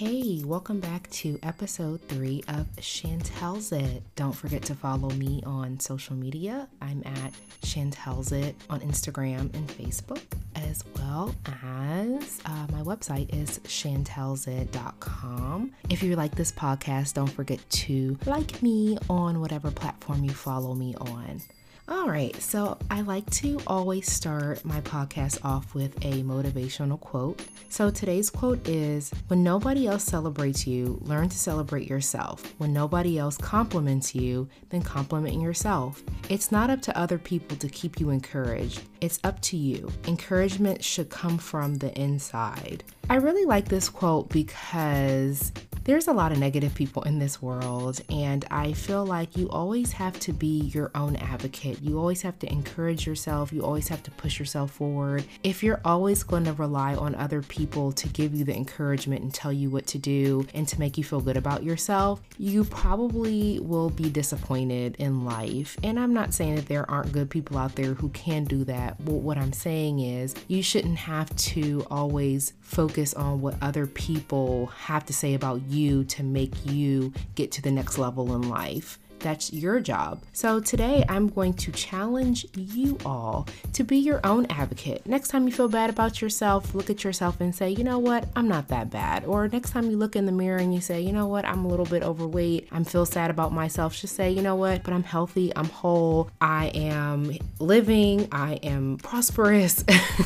Hey, 0.00 0.40
welcome 0.46 0.80
back 0.80 1.10
to 1.10 1.38
episode 1.42 2.00
three 2.08 2.42
of 2.48 2.66
Chantel's 2.76 3.70
It. 3.70 4.02
Don't 4.16 4.32
forget 4.32 4.62
to 4.62 4.74
follow 4.74 5.10
me 5.10 5.42
on 5.44 5.78
social 5.78 6.16
media. 6.16 6.66
I'm 6.80 7.02
at 7.04 7.34
Chantel's 7.60 8.32
It 8.32 8.56
on 8.70 8.80
Instagram 8.80 9.54
and 9.54 9.68
Facebook, 9.68 10.22
as 10.56 10.84
well 10.96 11.34
as 11.44 12.40
uh, 12.46 12.66
my 12.72 12.80
website 12.80 13.28
is 13.34 13.58
chantelsit.com. 13.58 15.72
If 15.90 16.02
you 16.02 16.16
like 16.16 16.34
this 16.34 16.50
podcast, 16.50 17.12
don't 17.12 17.26
forget 17.26 17.60
to 17.68 18.16
like 18.24 18.62
me 18.62 18.96
on 19.10 19.42
whatever 19.42 19.70
platform 19.70 20.24
you 20.24 20.30
follow 20.30 20.74
me 20.74 20.94
on. 20.94 21.42
All 21.90 22.06
right, 22.06 22.40
so 22.40 22.78
I 22.88 23.00
like 23.00 23.28
to 23.30 23.60
always 23.66 24.08
start 24.08 24.64
my 24.64 24.80
podcast 24.82 25.44
off 25.44 25.74
with 25.74 25.96
a 26.04 26.22
motivational 26.22 27.00
quote. 27.00 27.42
So 27.68 27.90
today's 27.90 28.30
quote 28.30 28.68
is 28.68 29.10
When 29.26 29.42
nobody 29.42 29.88
else 29.88 30.04
celebrates 30.04 30.68
you, 30.68 31.00
learn 31.02 31.28
to 31.28 31.36
celebrate 31.36 31.90
yourself. 31.90 32.54
When 32.58 32.72
nobody 32.72 33.18
else 33.18 33.36
compliments 33.36 34.14
you, 34.14 34.48
then 34.68 34.82
compliment 34.82 35.42
yourself. 35.42 36.00
It's 36.28 36.52
not 36.52 36.70
up 36.70 36.80
to 36.82 36.96
other 36.96 37.18
people 37.18 37.56
to 37.56 37.68
keep 37.68 37.98
you 37.98 38.10
encouraged, 38.10 38.82
it's 39.00 39.18
up 39.24 39.40
to 39.42 39.56
you. 39.56 39.90
Encouragement 40.06 40.84
should 40.84 41.10
come 41.10 41.38
from 41.38 41.74
the 41.74 41.92
inside. 42.00 42.84
I 43.08 43.16
really 43.16 43.46
like 43.46 43.66
this 43.66 43.88
quote 43.88 44.28
because 44.28 45.50
there's 45.84 46.08
a 46.08 46.12
lot 46.12 46.30
of 46.30 46.38
negative 46.38 46.74
people 46.74 47.02
in 47.04 47.18
this 47.18 47.40
world, 47.40 48.00
and 48.10 48.44
I 48.50 48.72
feel 48.74 49.06
like 49.06 49.36
you 49.36 49.48
always 49.48 49.92
have 49.92 50.18
to 50.20 50.32
be 50.32 50.70
your 50.74 50.90
own 50.94 51.16
advocate. 51.16 51.80
You 51.80 51.98
always 51.98 52.20
have 52.22 52.38
to 52.40 52.52
encourage 52.52 53.06
yourself, 53.06 53.52
you 53.52 53.64
always 53.64 53.88
have 53.88 54.02
to 54.02 54.10
push 54.10 54.38
yourself 54.38 54.72
forward. 54.72 55.24
If 55.42 55.62
you're 55.62 55.80
always 55.84 56.22
going 56.22 56.44
to 56.44 56.52
rely 56.52 56.94
on 56.94 57.14
other 57.14 57.40
people 57.42 57.92
to 57.92 58.08
give 58.08 58.34
you 58.34 58.44
the 58.44 58.54
encouragement 58.54 59.22
and 59.22 59.32
tell 59.32 59.52
you 59.52 59.70
what 59.70 59.86
to 59.88 59.98
do 59.98 60.46
and 60.54 60.68
to 60.68 60.78
make 60.78 60.98
you 60.98 61.04
feel 61.04 61.20
good 61.20 61.36
about 61.36 61.62
yourself, 61.62 62.20
you 62.38 62.64
probably 62.64 63.58
will 63.60 63.90
be 63.90 64.10
disappointed 64.10 64.96
in 64.98 65.24
life. 65.24 65.76
And 65.82 65.98
I'm 65.98 66.12
not 66.12 66.34
saying 66.34 66.56
that 66.56 66.66
there 66.66 66.88
aren't 66.90 67.12
good 67.12 67.30
people 67.30 67.56
out 67.56 67.74
there 67.74 67.94
who 67.94 68.10
can 68.10 68.44
do 68.44 68.64
that, 68.64 69.02
but 69.04 69.14
what 69.14 69.38
I'm 69.38 69.52
saying 69.52 70.00
is 70.00 70.34
you 70.46 70.62
shouldn't 70.62 70.98
have 70.98 71.34
to 71.36 71.86
always 71.90 72.52
focus 72.60 73.14
on 73.14 73.40
what 73.40 73.56
other 73.62 73.86
people 73.86 74.66
have 74.66 75.04
to 75.06 75.12
say 75.12 75.34
about 75.34 75.60
you 75.70 76.04
to 76.04 76.22
make 76.22 76.54
you 76.66 77.12
get 77.34 77.52
to 77.52 77.62
the 77.62 77.70
next 77.70 77.98
level 77.98 78.34
in 78.34 78.48
life. 78.48 78.98
That's 79.20 79.52
your 79.52 79.80
job. 79.80 80.22
So 80.32 80.60
today 80.60 81.04
I'm 81.08 81.28
going 81.28 81.52
to 81.54 81.72
challenge 81.72 82.46
you 82.54 82.98
all 83.04 83.46
to 83.74 83.84
be 83.84 83.98
your 83.98 84.20
own 84.24 84.46
advocate. 84.46 85.06
Next 85.06 85.28
time 85.28 85.46
you 85.46 85.52
feel 85.52 85.68
bad 85.68 85.90
about 85.90 86.22
yourself, 86.22 86.74
look 86.74 86.88
at 86.88 87.04
yourself 87.04 87.40
and 87.40 87.54
say, 87.54 87.70
you 87.70 87.84
know 87.84 87.98
what, 87.98 88.28
I'm 88.34 88.48
not 88.48 88.68
that 88.68 88.90
bad. 88.90 89.24
Or 89.26 89.46
next 89.48 89.70
time 89.70 89.90
you 89.90 89.96
look 89.98 90.16
in 90.16 90.24
the 90.24 90.32
mirror 90.32 90.58
and 90.58 90.74
you 90.74 90.80
say, 90.80 91.00
you 91.02 91.12
know 91.12 91.26
what, 91.26 91.44
I'm 91.44 91.64
a 91.64 91.68
little 91.68 91.84
bit 91.84 92.02
overweight, 92.02 92.68
I'm 92.72 92.84
feel 92.84 93.04
sad 93.04 93.30
about 93.30 93.52
myself, 93.52 93.94
just 93.96 94.16
say, 94.16 94.30
you 94.30 94.42
know 94.42 94.56
what, 94.56 94.82
but 94.82 94.94
I'm 94.94 95.04
healthy, 95.04 95.52
I'm 95.54 95.68
whole, 95.68 96.30
I 96.40 96.68
am 96.68 97.36
living, 97.58 98.28
I 98.32 98.54
am 98.54 98.96
prosperous. 98.96 99.84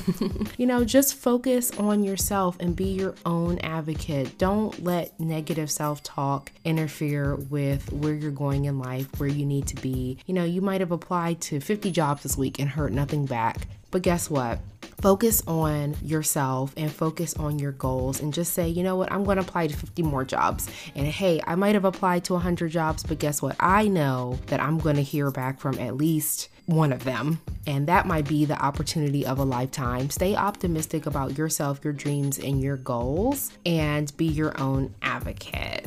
you 0.57 0.67
know, 0.67 0.85
just 0.85 1.17
focus 1.17 1.77
on 1.79 2.05
yourself 2.05 2.57
and 2.61 2.77
be 2.77 2.87
your 2.87 3.17
own 3.27 3.59
advocate. 3.59 4.39
Don't 4.39 4.85
let 4.85 5.19
negative 5.19 5.71
self 5.71 6.03
talk 6.03 6.53
interfere 6.65 7.35
with 7.35 7.93
where 7.93 8.15
you're 8.15 8.31
going 8.31 8.67
in 8.67 8.79
life 8.79 8.84
life 8.85 9.09
where 9.19 9.29
you 9.29 9.47
need 9.47 9.67
to 9.69 9.77
be. 9.77 10.19
You 10.27 10.35
know, 10.35 10.45
you 10.45 10.61
might 10.61 10.81
have 10.81 10.93
applied 10.93 11.41
to 11.43 11.61
50 11.61 11.91
jobs 11.91 12.23
this 12.23 12.37
week 12.37 12.59
and 12.59 12.69
heard 12.69 12.93
nothing 12.93 13.27
back. 13.27 13.67
But 13.91 14.03
guess 14.03 14.29
what? 14.29 14.59
Focus 15.01 15.43
on 15.47 15.97
yourself 16.03 16.73
and 16.77 16.91
focus 16.91 17.35
on 17.35 17.59
your 17.59 17.73
goals 17.73 18.21
and 18.21 18.33
just 18.33 18.53
say, 18.53 18.69
you 18.69 18.83
know 18.83 18.97
what, 18.97 19.13
I'm 19.13 19.23
going 19.23 19.37
to 19.37 19.43
apply 19.43 19.67
to 19.69 19.77
50 19.77 20.03
more 20.03 20.25
jobs. 20.25 20.69
And 20.95 21.07
hey, 21.07 21.41
I 21.47 21.55
might 21.55 21.75
have 21.75 21.85
applied 21.85 22.25
to 22.25 22.33
100 22.33 22.71
jobs, 22.71 23.03
but 23.03 23.19
guess 23.19 23.43
what? 23.43 23.57
I 23.61 23.87
know 23.87 24.39
that 24.47 24.61
I'm 24.61 24.79
going 24.79 24.97
to 24.97 25.03
hear 25.03 25.31
back 25.31 25.61
from 25.61 25.79
at 25.79 25.97
least 25.97 26.49
one 26.67 26.93
of 26.93 27.05
them. 27.05 27.41
And 27.67 27.87
that 27.87 28.07
might 28.07 28.27
be 28.27 28.45
the 28.45 28.61
opportunity 28.61 29.25
of 29.27 29.39
a 29.39 29.45
lifetime. 29.45 30.11
Stay 30.11 30.35
optimistic 30.35 31.07
about 31.07 31.39
yourself, 31.39 31.81
your 31.85 31.93
dreams, 31.93 32.39
and 32.39 32.61
your 32.61 32.77
goals, 32.77 33.53
and 33.65 34.15
be 34.17 34.27
your 34.27 34.59
own 34.61 34.95
advocate. 35.03 35.87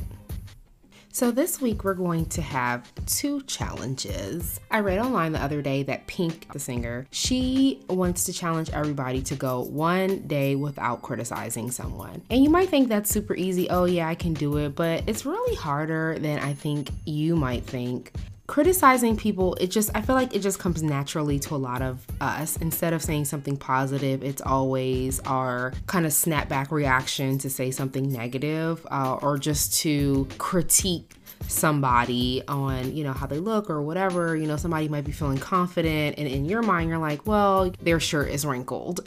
So, 1.18 1.32
this 1.32 1.60
week 1.60 1.84
we're 1.84 1.96
going 1.96 2.28
to 2.28 2.44
have 2.44 2.94
two 3.08 3.42
challenges. 3.42 4.60
I 4.70 4.82
read 4.82 5.00
online 5.00 5.32
the 5.32 5.42
other 5.42 5.64
day 5.64 5.82
that 5.82 6.06
Pink, 6.06 6.54
the 6.54 6.60
singer, 6.60 7.08
she 7.10 7.82
wants 7.90 8.26
to 8.26 8.34
challenge 8.34 8.70
everybody 8.70 9.24
to 9.24 9.36
go 9.36 9.62
one 9.62 10.28
day 10.28 10.54
without 10.54 11.02
criticizing 11.02 11.72
someone. 11.72 12.22
And 12.30 12.44
you 12.44 12.52
might 12.52 12.70
think 12.70 12.88
that's 12.88 13.10
super 13.10 13.34
easy. 13.34 13.68
Oh, 13.68 13.86
yeah, 13.86 14.08
I 14.08 14.14
can 14.14 14.36
do 14.36 14.58
it. 14.58 14.76
But 14.76 15.06
it's 15.10 15.26
really 15.26 15.56
harder 15.56 16.20
than 16.20 16.38
I 16.38 16.54
think 16.54 16.92
you 17.06 17.36
might 17.36 17.64
think 17.64 18.12
criticizing 18.48 19.18
people 19.18 19.56
it 19.56 19.68
just 19.68 19.92
i 19.94 20.02
feel 20.02 20.16
like 20.16 20.34
it 20.34 20.40
just 20.40 20.58
comes 20.58 20.82
naturally 20.82 21.38
to 21.38 21.54
a 21.54 21.58
lot 21.58 21.82
of 21.82 22.06
us. 22.22 22.56
Instead 22.58 22.94
of 22.94 23.04
saying 23.04 23.26
something 23.26 23.58
positive 23.58 24.24
it's 24.24 24.42
always 24.42 25.20
our 25.22 25.74
kind 25.86 26.06
of 26.06 26.14
snapback 26.14 26.72
reaction 26.72 27.38
to 27.38 27.50
say 27.50 27.72
something 27.72 28.12
negative 28.12 28.86
uh, 28.90 29.16
or 29.22 29.38
just 29.38 29.74
to 29.82 30.26
critique 30.38 31.17
somebody 31.48 32.42
on, 32.48 32.96
you 32.96 33.04
know, 33.04 33.14
how 33.14 33.26
they 33.26 33.40
look 33.40 33.70
or 33.70 33.82
whatever. 33.82 34.36
You 34.36 34.48
know, 34.48 34.58
somebody 34.58 34.88
might 34.88 35.06
be 35.06 35.12
feeling 35.12 35.38
confident, 35.38 36.18
and 36.18 36.28
in 36.28 36.46
your 36.46 36.62
mind, 36.62 36.90
you're 36.90 36.98
like, 36.98 37.26
well, 37.26 37.72
their 37.82 38.00
shirt 38.00 38.30
is 38.30 38.46
wrinkled. 38.46 39.02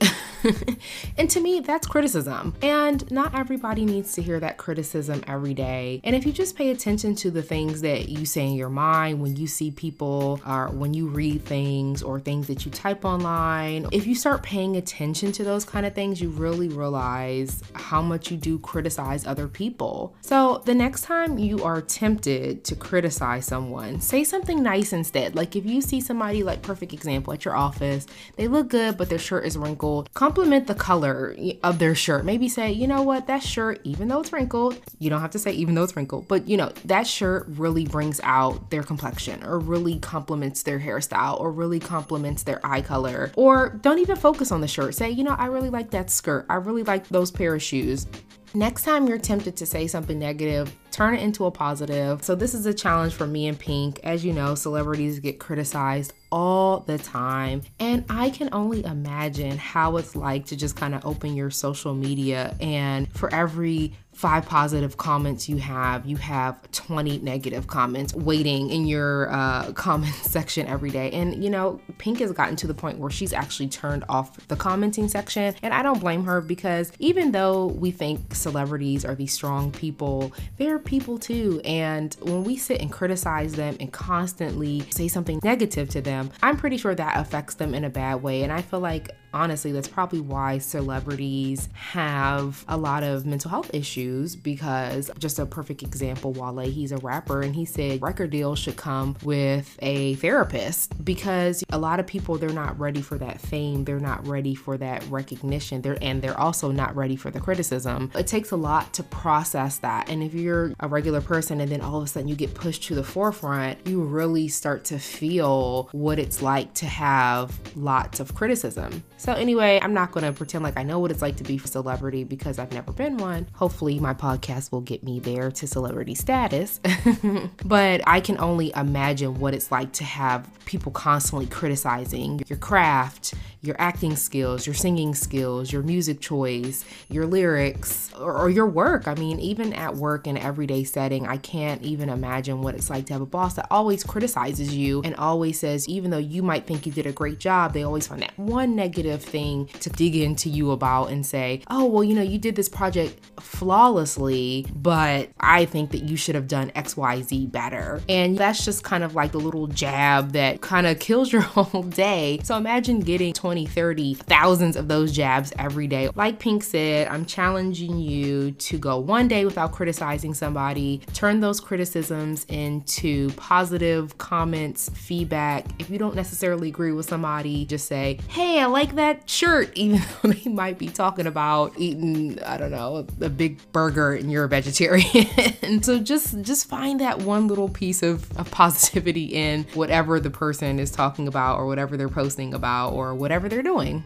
and 1.19 1.31
to 1.31 1.41
me, 1.41 1.61
that's 1.61 1.87
criticism. 1.87 2.55
And 2.63 3.09
not 3.11 3.35
everybody 3.35 3.85
needs 3.85 4.15
to 4.15 4.23
hear 4.23 4.41
that 4.41 4.57
criticism 4.57 5.23
every 5.27 5.55
day. 5.55 6.01
And 6.05 6.17
if 6.17 6.27
you 6.27 6.33
just 6.33 6.57
pay 6.57 6.71
attention 6.71 7.15
to 7.17 7.31
the 7.31 7.43
things 7.43 7.81
that 7.83 8.09
you 8.09 8.25
say 8.25 8.47
in 8.47 8.55
your 8.55 8.71
mind 8.71 9.21
when 9.21 9.37
you 9.37 9.47
see 9.47 9.71
people 9.71 10.41
or 10.47 10.69
when 10.69 10.95
you 10.95 11.09
read 11.09 11.45
things 11.45 12.03
or 12.03 12.21
things 12.21 12.47
that 12.47 12.65
you 12.65 12.71
type 12.71 13.05
online, 13.05 13.87
if 13.93 14.07
you 14.07 14.15
start 14.15 14.43
paying 14.43 14.77
attention 14.77 15.33
to 15.33 15.45
those 15.45 15.65
kind 15.65 15.85
of 15.85 15.95
things, 15.95 16.21
you 16.21 16.31
really 16.31 16.69
realize 16.69 17.63
how 17.75 18.01
much 18.01 18.31
you 18.31 18.37
do 18.37 18.59
criticize 18.59 19.27
other 19.27 19.49
people. 19.49 20.15
So 20.21 20.63
the 20.65 20.75
next 20.75 21.03
time 21.03 21.39
you 21.39 21.63
are 21.63 21.81
tempted 21.81 22.30
tempted 22.31 22.65
to 22.65 22.77
criticize 22.77 23.47
someone, 23.47 24.01
say 24.01 24.25
something 24.25 24.63
nice 24.63 24.93
instead. 24.93 25.35
Like 25.35 25.57
if 25.57 25.65
you 25.65 25.81
see 25.81 26.01
somebody, 26.01 26.43
like 26.43 26.63
perfect 26.63 26.93
example 26.93 27.33
at 27.33 27.45
your 27.45 27.57
office, 27.57 28.07
they 28.37 28.49
look 28.49 28.69
good, 28.69 28.97
but 28.97 29.09
their 29.09 29.19
shirt 29.19 29.45
is 29.45 29.57
wrinkled, 29.57 30.13
compliment 30.15 30.67
the 30.67 30.75
color 30.75 31.35
of 31.63 31.79
their 31.79 31.95
shirt. 31.95 32.25
Maybe 32.25 32.49
say, 32.49 32.73
you 32.73 32.87
know 32.87 33.03
what, 33.03 33.27
that 33.27 33.43
shirt, 33.43 33.81
even 33.85 34.09
though 34.09 34.21
it's 34.21 34.33
wrinkled, 34.33 34.81
you 34.99 35.11
don't 35.11 35.21
have 35.21 35.31
to 35.33 35.39
say 35.39 35.53
even 35.53 35.75
though 35.75 35.85
it's 35.85 35.97
wrinkled, 35.97 36.29
but 36.29 36.49
you 36.49 36.57
know, 36.57 36.71
that 36.85 37.07
shirt 37.07 37.47
really 37.49 37.85
brings 37.85 38.21
out 38.23 38.71
their 38.71 38.83
complexion 38.83 39.43
or 39.45 39.59
really 39.59 39.99
complements 39.99 40.63
their 40.63 40.79
hairstyle 40.79 41.41
or 41.41 41.51
really 41.51 41.81
complements 41.81 42.43
their 42.43 42.65
eye 42.65 42.83
color. 42.83 43.33
Or 43.37 43.71
don't 43.83 43.99
even 43.99 44.17
focus 44.17 44.53
on 44.53 44.61
the 44.61 44.69
shirt. 44.69 44.95
Say, 44.95 45.11
you 45.11 45.25
know, 45.25 45.35
I 45.39 45.47
really 45.47 45.71
like 45.71 45.91
that 45.91 46.11
skirt. 46.11 46.47
I 46.49 46.55
really 46.55 46.83
like 46.83 47.09
those 47.09 47.31
pair 47.31 47.55
of 47.55 47.63
shoes. 47.63 48.07
Next 48.53 48.83
time 48.83 49.07
you're 49.07 49.19
tempted 49.19 49.57
to 49.59 49.67
say 49.67 49.87
something 49.87 50.19
negative, 50.19 50.75
turn 50.91 51.15
it 51.15 51.23
into 51.23 51.45
a 51.45 51.53
positive. 51.53 52.25
So, 52.25 52.35
this 52.35 52.53
is 52.53 52.67
a 52.67 52.75
challenge 52.75 53.15
for 53.15 53.27
me 53.27 53.47
and 53.47 53.57
Pink. 53.57 54.01
As 54.03 54.25
you 54.25 54.33
know, 54.33 54.57
celebrities 54.57 55.21
get 55.21 55.39
criticized 55.39 56.15
all 56.33 56.81
the 56.81 56.99
time. 56.99 57.63
And 57.79 58.05
I 58.11 58.31
can 58.31 58.49
only 58.53 58.85
imagine 58.85 59.57
how 59.57 59.99
it's 59.99 60.17
like 60.17 60.47
to 60.47 60.57
just 60.57 60.75
kind 60.75 60.97
of 60.97 61.07
open 61.07 61.37
your 61.37 61.51
social 61.51 61.95
media 61.95 62.57
and 62.61 63.09
for 63.13 63.33
every 63.33 63.93
five 64.21 64.45
positive 64.45 64.99
comments 64.99 65.49
you 65.49 65.57
have, 65.57 66.05
you 66.05 66.19
have 66.19 66.71
20 66.73 67.21
negative 67.21 67.67
comments 67.69 68.13
waiting 68.13 68.69
in 68.69 68.87
your 68.87 69.33
uh, 69.33 69.73
comment 69.75 70.15
section 70.15 70.67
every 70.67 70.91
day. 70.91 71.11
And 71.13 71.43
you 71.43 71.49
know, 71.49 71.81
Pink 71.97 72.19
has 72.19 72.31
gotten 72.31 72.55
to 72.57 72.67
the 72.67 72.75
point 72.75 72.99
where 72.99 73.11
she's 73.11 73.33
actually 73.33 73.69
turned 73.69 74.05
off 74.11 74.47
the 74.49 74.57
commenting 74.57 75.09
section. 75.09 75.55
And 75.63 75.73
I 75.73 75.83
don't 75.83 76.01
blame 76.01 76.23
her 76.25 76.43
because 76.43 76.93
even 76.99 77.33
though 77.33 77.69
we 77.69 77.91
think 77.91 78.35
celebrities 78.35 79.07
are 79.07 79.15
these 79.15 79.33
strong 79.33 79.73
people, 79.73 80.35
they're 80.59 80.79
people 80.79 81.19
too. 81.19 81.63
And 81.65 82.15
when 82.21 82.45
we 82.45 82.59
sit 82.59 82.83
and 82.83 82.93
criticize 82.93 83.55
them 83.55 83.79
and 83.81 83.91
constantly 83.91 84.81
say 84.91 85.09
something 85.09 85.41
negative 85.43 85.89
to 85.91 86.03
them, 86.03 86.31
I'm 86.43 86.59
pretty 86.59 86.77
sure 86.77 86.95
that 86.95 87.19
affects 87.19 87.55
them 87.55 87.75
in 87.75 87.85
a 87.85 87.91
bad 87.91 88.23
way. 88.23 88.43
And 88.43 88.53
I 88.53 88.61
feel 88.61 88.81
like 88.81 89.13
honestly, 89.33 89.73
that's 89.73 89.89
probably 89.89 90.21
why 90.21 90.59
celebrities 90.59 91.69
have 91.75 92.65
a 92.69 92.77
lot 92.77 93.03
of 93.03 93.27
mental 93.27 93.51
health 93.51 93.71
issues 93.75 94.37
because 94.37 95.11
just 95.19 95.39
a 95.39 95.47
perfect 95.47 95.83
example, 95.83 96.33
Wale, 96.33 96.61
he's 96.61 96.93
a 96.93 96.99
rapper 96.99 97.43
and 97.43 97.55
he 97.55 97.65
said 97.65 98.03
record 98.03 98.31
deals 98.31 98.59
should 98.59 98.77
come 98.77 99.17
with 99.23 99.79
a 99.81 100.15
therapist 100.17 101.05
because 101.05 101.65
a 101.71 101.79
lot 101.79 102.01
of 102.01 102.07
people 102.07 102.37
they're 102.39 102.51
not 102.51 102.79
ready 102.79 103.03
for 103.03 103.19
that 103.19 103.41
fame, 103.41 103.85
they're 103.85 104.01
not 104.01 104.27
ready 104.27 104.55
for 104.55 104.77
that 104.77 105.05
recognition, 105.09 105.83
they're 105.83 105.99
and 106.03 106.23
they're 106.23 106.39
also 106.39 106.71
not 106.71 106.95
ready 106.97 107.17
for 107.17 107.31
the 107.31 107.41
criticism. 107.41 108.11
It 108.15 108.27
takes 108.27 108.51
a 108.51 108.57
lot 108.57 108.93
to 108.95 109.03
process 109.03 109.79
that. 109.79 110.09
And 110.09 110.23
if 110.23 110.35
you're 110.35 110.73
a 110.81 110.89
regular 110.89 111.21
person 111.21 111.61
and 111.61 111.71
then 111.71 111.81
all 111.81 111.99
of 111.99 112.05
a 112.05 112.07
sudden 112.07 112.29
you 112.29 112.37
get 112.37 112.55
pushed 112.55 112.85
to 112.85 112.95
the 112.95 113.05
forefront, 113.05 113.87
you 113.87 114.03
really 114.03 114.49
start 114.49 114.85
to 114.87 114.99
feel 114.99 115.89
what 115.93 116.19
it's 116.19 116.43
like 116.43 116.73
to 116.75 116.87
have 116.87 117.59
lots 117.77 118.21
of 118.21 118.35
criticism. 118.35 119.03
So, 119.21 119.35
anyway, 119.35 119.79
I'm 119.83 119.93
not 119.93 120.13
gonna 120.13 120.33
pretend 120.33 120.65
like 120.65 120.79
I 120.79 120.83
know 120.83 120.99
what 120.99 121.11
it's 121.11 121.21
like 121.21 121.37
to 121.37 121.45
be 121.45 121.61
a 121.63 121.67
celebrity 121.69 122.25
because 122.25 122.59
I've 122.59 122.73
never 122.73 122.91
been 122.91 123.19
one. 123.19 123.47
Hopefully, 123.53 123.99
my 123.99 124.15
podcast 124.15 124.73
will 124.73 124.81
get 124.81 125.05
me 125.05 125.21
there 125.21 125.51
to 125.51 125.67
celebrity 125.67 126.15
status. 126.15 126.81
but 127.67 128.01
I 128.07 128.21
can 128.21 128.39
only 128.39 128.73
imagine 128.75 129.39
what 129.39 129.53
it's 129.53 129.71
like 129.71 129.93
to 129.93 130.05
have 130.05 130.49
people 130.65 130.91
constantly 130.91 131.47
criticizing 131.47 132.41
your 132.49 132.57
craft, 132.57 133.35
your 133.61 133.77
acting 133.79 134.17
skills, 134.17 134.67
your 134.67 134.75
singing 134.75 135.15
skills, 135.15 135.71
your 135.71 135.83
music 135.83 136.21
choice, 136.21 136.85
your 137.11 137.27
lyrics, 137.27 138.11
or, 138.15 138.35
or, 138.35 138.49
your 138.49 138.67
work. 138.67 139.07
I 139.07 139.15
mean, 139.15 139.39
even 139.41 139.73
at 139.75 139.97
work 139.97 140.27
in 140.27 140.39
everyday 140.39 140.85
setting, 140.85 141.27
I 141.27 141.37
can't 141.37 141.83
even 141.83 142.09
imagine 142.09 142.63
what 142.63 142.75
it's 142.75 142.89
like 142.89 143.07
to 143.07 143.13
have 143.13 143.21
a 143.21 143.27
boss 143.27 143.55
that 143.55 143.67
always 143.71 144.03
criticizes 144.03 144.75
you 144.75 145.03
and 145.03 145.15
always 145.17 145.59
says, 145.59 145.89
even 145.89 146.11
though 146.11 146.19
you 146.19 146.43
might 146.43 146.67
think 146.67 146.87
you 146.87 146.93
did 146.93 147.05
a 147.05 147.13
great 147.13 147.39
job, 147.39 147.75
they 147.75 147.83
always 147.83 148.07
find 148.07 148.23
that 148.23 148.39
one 148.39 148.75
negative 148.77 149.10
thing 149.19 149.67
to 149.81 149.91
dig 149.91 150.17
into 150.17 150.49
you 150.49 150.71
about 150.71 151.11
and 151.11 151.25
say, 151.25 151.63
oh, 151.69 151.85
well, 151.85 152.03
you 152.03 152.15
know, 152.15 152.23
you 152.23 152.39
did 152.39 152.57
this 152.57 152.69
project 152.69 153.21
flawlessly, 153.41 154.67
but 154.75 155.31
I 155.39 155.65
think 155.65 155.91
that 155.93 156.05
you 156.05 156.17
should 156.17 156.35
have 156.35 156.49
done 156.49 156.71
XYZ 156.71 157.53
better. 157.53 158.01
And 158.09 158.39
that's 158.39 158.65
just 158.65 158.85
kind 158.85 159.05
of 159.05 159.15
like 159.15 159.33
the 159.33 159.39
little 159.39 159.67
jab 159.67 160.33
that 160.33 160.61
kind 160.61 160.87
of 160.87 160.99
kills 160.99 161.33
your 161.33 161.43
whole 161.51 161.83
day. 161.83 162.41
So 162.43 162.57
imagine 162.57 163.01
getting 163.01 163.33
20 163.33 163.51
20, 163.51 163.67
30, 163.67 164.15
thousands 164.15 164.77
of 164.77 164.87
those 164.87 165.11
jabs 165.11 165.53
every 165.59 165.89
day. 165.89 166.09
Like 166.15 166.39
Pink 166.39 166.63
said, 166.63 167.09
I'm 167.09 167.27
challenging 167.27 167.99
you 167.99 168.53
to 168.53 168.79
go 168.79 168.97
one 168.97 169.27
day 169.27 169.45
without 169.45 169.73
criticizing 169.73 170.35
somebody, 170.35 171.01
turn 171.15 171.41
those 171.41 171.59
criticisms 171.59 172.47
into 172.49 173.31
positive 173.33 174.17
comments, 174.19 174.89
feedback. 174.95 175.67
If 175.81 175.91
you 175.91 175.99
don't 175.99 176.15
necessarily 176.15 176.69
agree 176.69 176.93
with 176.93 177.09
somebody, 177.09 177.65
just 177.67 177.89
say, 177.89 178.21
hey, 178.29 178.61
I 178.61 178.67
like 178.67 178.95
that 178.95 179.00
shirt, 179.29 179.71
even 179.77 180.01
though 180.23 180.31
they 180.31 180.51
might 180.51 180.79
be 180.79 180.89
talking 180.89 181.27
about 181.27 181.73
eating, 181.79 182.43
I 182.43 182.57
don't 182.57 182.71
know, 182.71 183.07
a 183.21 183.29
big 183.29 183.61
burger 183.73 184.15
and 184.15 184.31
you're 184.31 184.45
a 184.45 184.49
vegetarian. 184.49 185.83
so 185.83 185.99
just 185.99 186.41
just 186.43 186.69
find 186.69 187.01
that 187.01 187.21
one 187.21 187.47
little 187.49 187.69
piece 187.69 188.03
of, 188.03 188.31
of 188.39 188.51
positivity 188.51 189.27
in 189.27 189.65
whatever 189.75 190.21
the 190.21 190.31
person 190.31 190.79
is 190.79 190.91
talking 190.91 191.29
about 191.29 191.59
or 191.59 191.67
whatever 191.67 191.97
they're 191.97 192.09
posting 192.09 192.55
about 192.55 192.93
or 192.93 193.15
whatever 193.15 193.49
they're 193.49 193.63
doing. 193.63 194.05